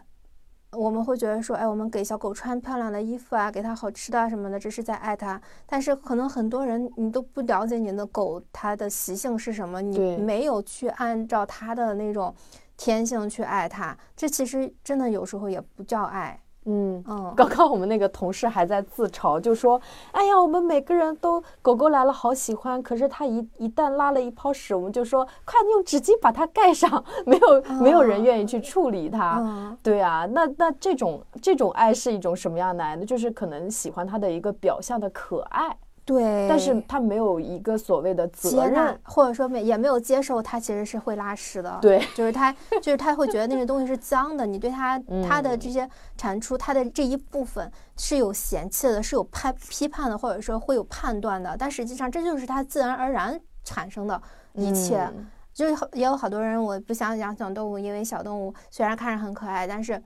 [0.75, 5.41] 我们会觉得说，哎，我们给小狗穿漂亮的衣服啊，给它好吃的啊什么的，这是在爱它。
[5.65, 12.33] 但是可能很多人你都不了解你的狗它的习性是什么，你没有去按照它的那种
[12.77, 16.39] 天性去爱它，这其实真的有时候也不叫爱。
[16.65, 19.79] 嗯嗯，刚刚我们那个同事还在自嘲，就说
[20.11, 22.81] ：“哎呀，我们每个人都狗狗来了，好喜欢。
[22.81, 27.03] 可是它一一旦拉了一泡屎，我们就说快用纸巾把它盖上。
[27.25, 29.77] 没有没有人愿意去处理它。
[29.83, 33.05] 对啊，那那这种这种爱是一种什么样的爱呢？
[33.05, 41.79] 就是可能喜欢它的一个表象的可爱。”对，但是他没有一个所谓的责任，或者说没也没有接受，他其实是会拉屎的。
[41.81, 44.45] 对，就是他， 就是他会觉得那些东西是脏的。
[44.45, 51.57] 你对他他的这些产出，他的这一部分是有嫌弃的，是有判批判的，或者说会有判断的。
[51.57, 54.21] 但实际上，这就是他自然而然产生的
[54.53, 55.09] 一切。
[55.53, 59.99] 就是也有好多人，我不想养小动物，因为小动物虽然看着很可爱，但是。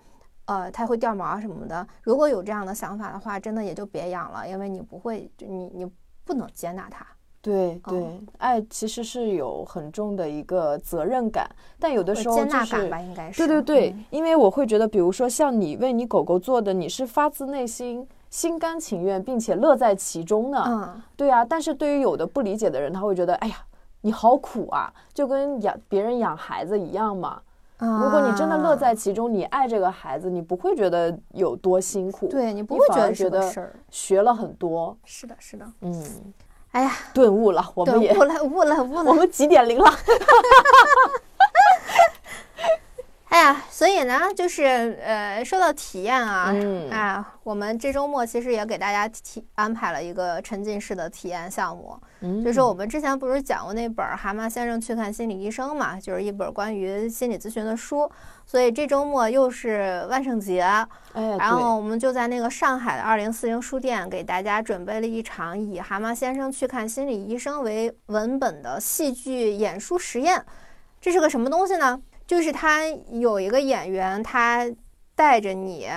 [0.50, 1.88] 呃，它会掉毛什么的。
[2.02, 5.92] 如果有这样的想法的话，真的也就别养了，因为你不会，你你
[6.26, 7.06] 不能接纳它。
[7.42, 13.38] 对对，爱其实是有很重的一个责任感，但有的时候接纳感吧，应该是。
[13.38, 20.62] 对对对，因为我会觉得，比如说像你为你狗狗做的，你是发自内心、心甘情愿，并且乐在其中的。
[20.66, 21.46] 嗯，对啊。
[21.46, 23.56] 但是对于有的不理解的人，他会觉得，哎呀，
[24.02, 27.42] 你好苦啊，就跟养别人养孩子一样嘛。
[27.80, 33.54] 如果你真的乐在其中，你爱这个孩子，你不会觉得有多辛苦，对你不会觉得觉得
[33.90, 34.98] 学了很多。
[35.06, 36.34] 是的，是的，嗯，
[36.72, 39.90] 哎呀，顿悟了，我们也悟了，悟了，悟了， 我们几点零了？
[43.30, 46.52] 哎呀，所以呢，就是呃，说到体验啊，
[46.92, 51.96] 啊，我们这周末其实也给大家体安排了一个沉浸式的体验项目，
[52.44, 58.10] 就是我们之前不是讲过那本《蛤蟆先生去看心理医生》嘛，就是一本关于心理咨询的书，
[58.48, 60.62] 所以这周末又是万圣节，
[61.14, 70.44] 然后我们就在那个上海的二零四零书店给大家准备了一场以《蛤蟆先生去看心理医生》为文本的戏剧演出实验，
[71.00, 72.02] 这是个什么东西呢？
[72.30, 74.64] 就是他有一个演员，他
[75.16, 75.88] 带着你，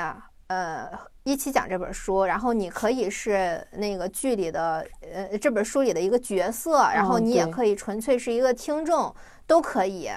[0.47, 0.89] 呃，
[1.25, 9.15] 一起讲这本书，然后你可以是那个剧里的，呃，这本书里的一个角色，然后你也可以纯粹是一个听众，
[9.47, 10.09] 都可以。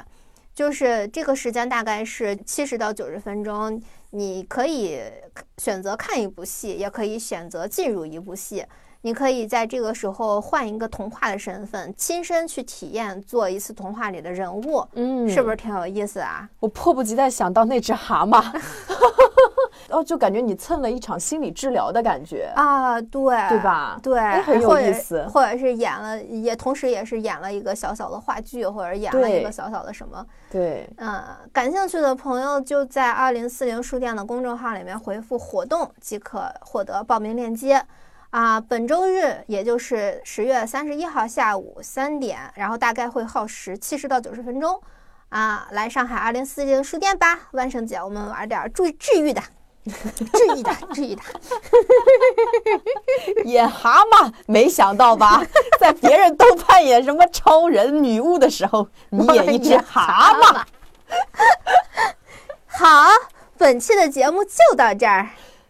[0.53, 3.77] 就是这个时间大概是七十到九十分钟，
[4.11, 5.01] 你可以
[5.57, 8.65] 选择看一部戏，也可以选择进入一部戏。
[9.05, 16.49] 你可以在这个时候换一个童话的身份，亲身去体验做一次童话里的人物，嗯，是不是挺有意思啊？
[16.59, 18.43] 我迫不及待想到那只蛤蟆，
[19.93, 23.99] 哦，就感觉你蹭了一场心理治疗的感觉啊，对，对吧？
[24.01, 30.25] 对，很有意思，或者是演了，也同时也是演了一个小小的话剧，或者演了一个小小的什么？
[30.49, 37.85] 对，嗯，感兴趣的朋友就在二零四零书店的公众号里面回复“活动”即可获得报名链接。
[38.31, 44.81] 啊，本周日也就是十月三十一号下午三点，然后大概会耗时七十到九十分钟，
[45.29, 47.39] 啊，来上海二零四零书店吧。
[47.51, 49.41] 万圣节我们玩点治治愈的，
[49.85, 51.21] 治愈的，治愈的。
[53.45, 55.41] 演蛤蟆，没想到吧？
[55.79, 60.61] 在别人都扮演什么超人、女巫的时候，你演一只蛤蟆。
[62.67, 63.07] 好，
[63.57, 65.29] 本期的节目就到这儿，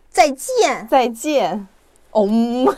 [0.09, 1.67] 再见，再见。
[2.15, 2.73] 哦。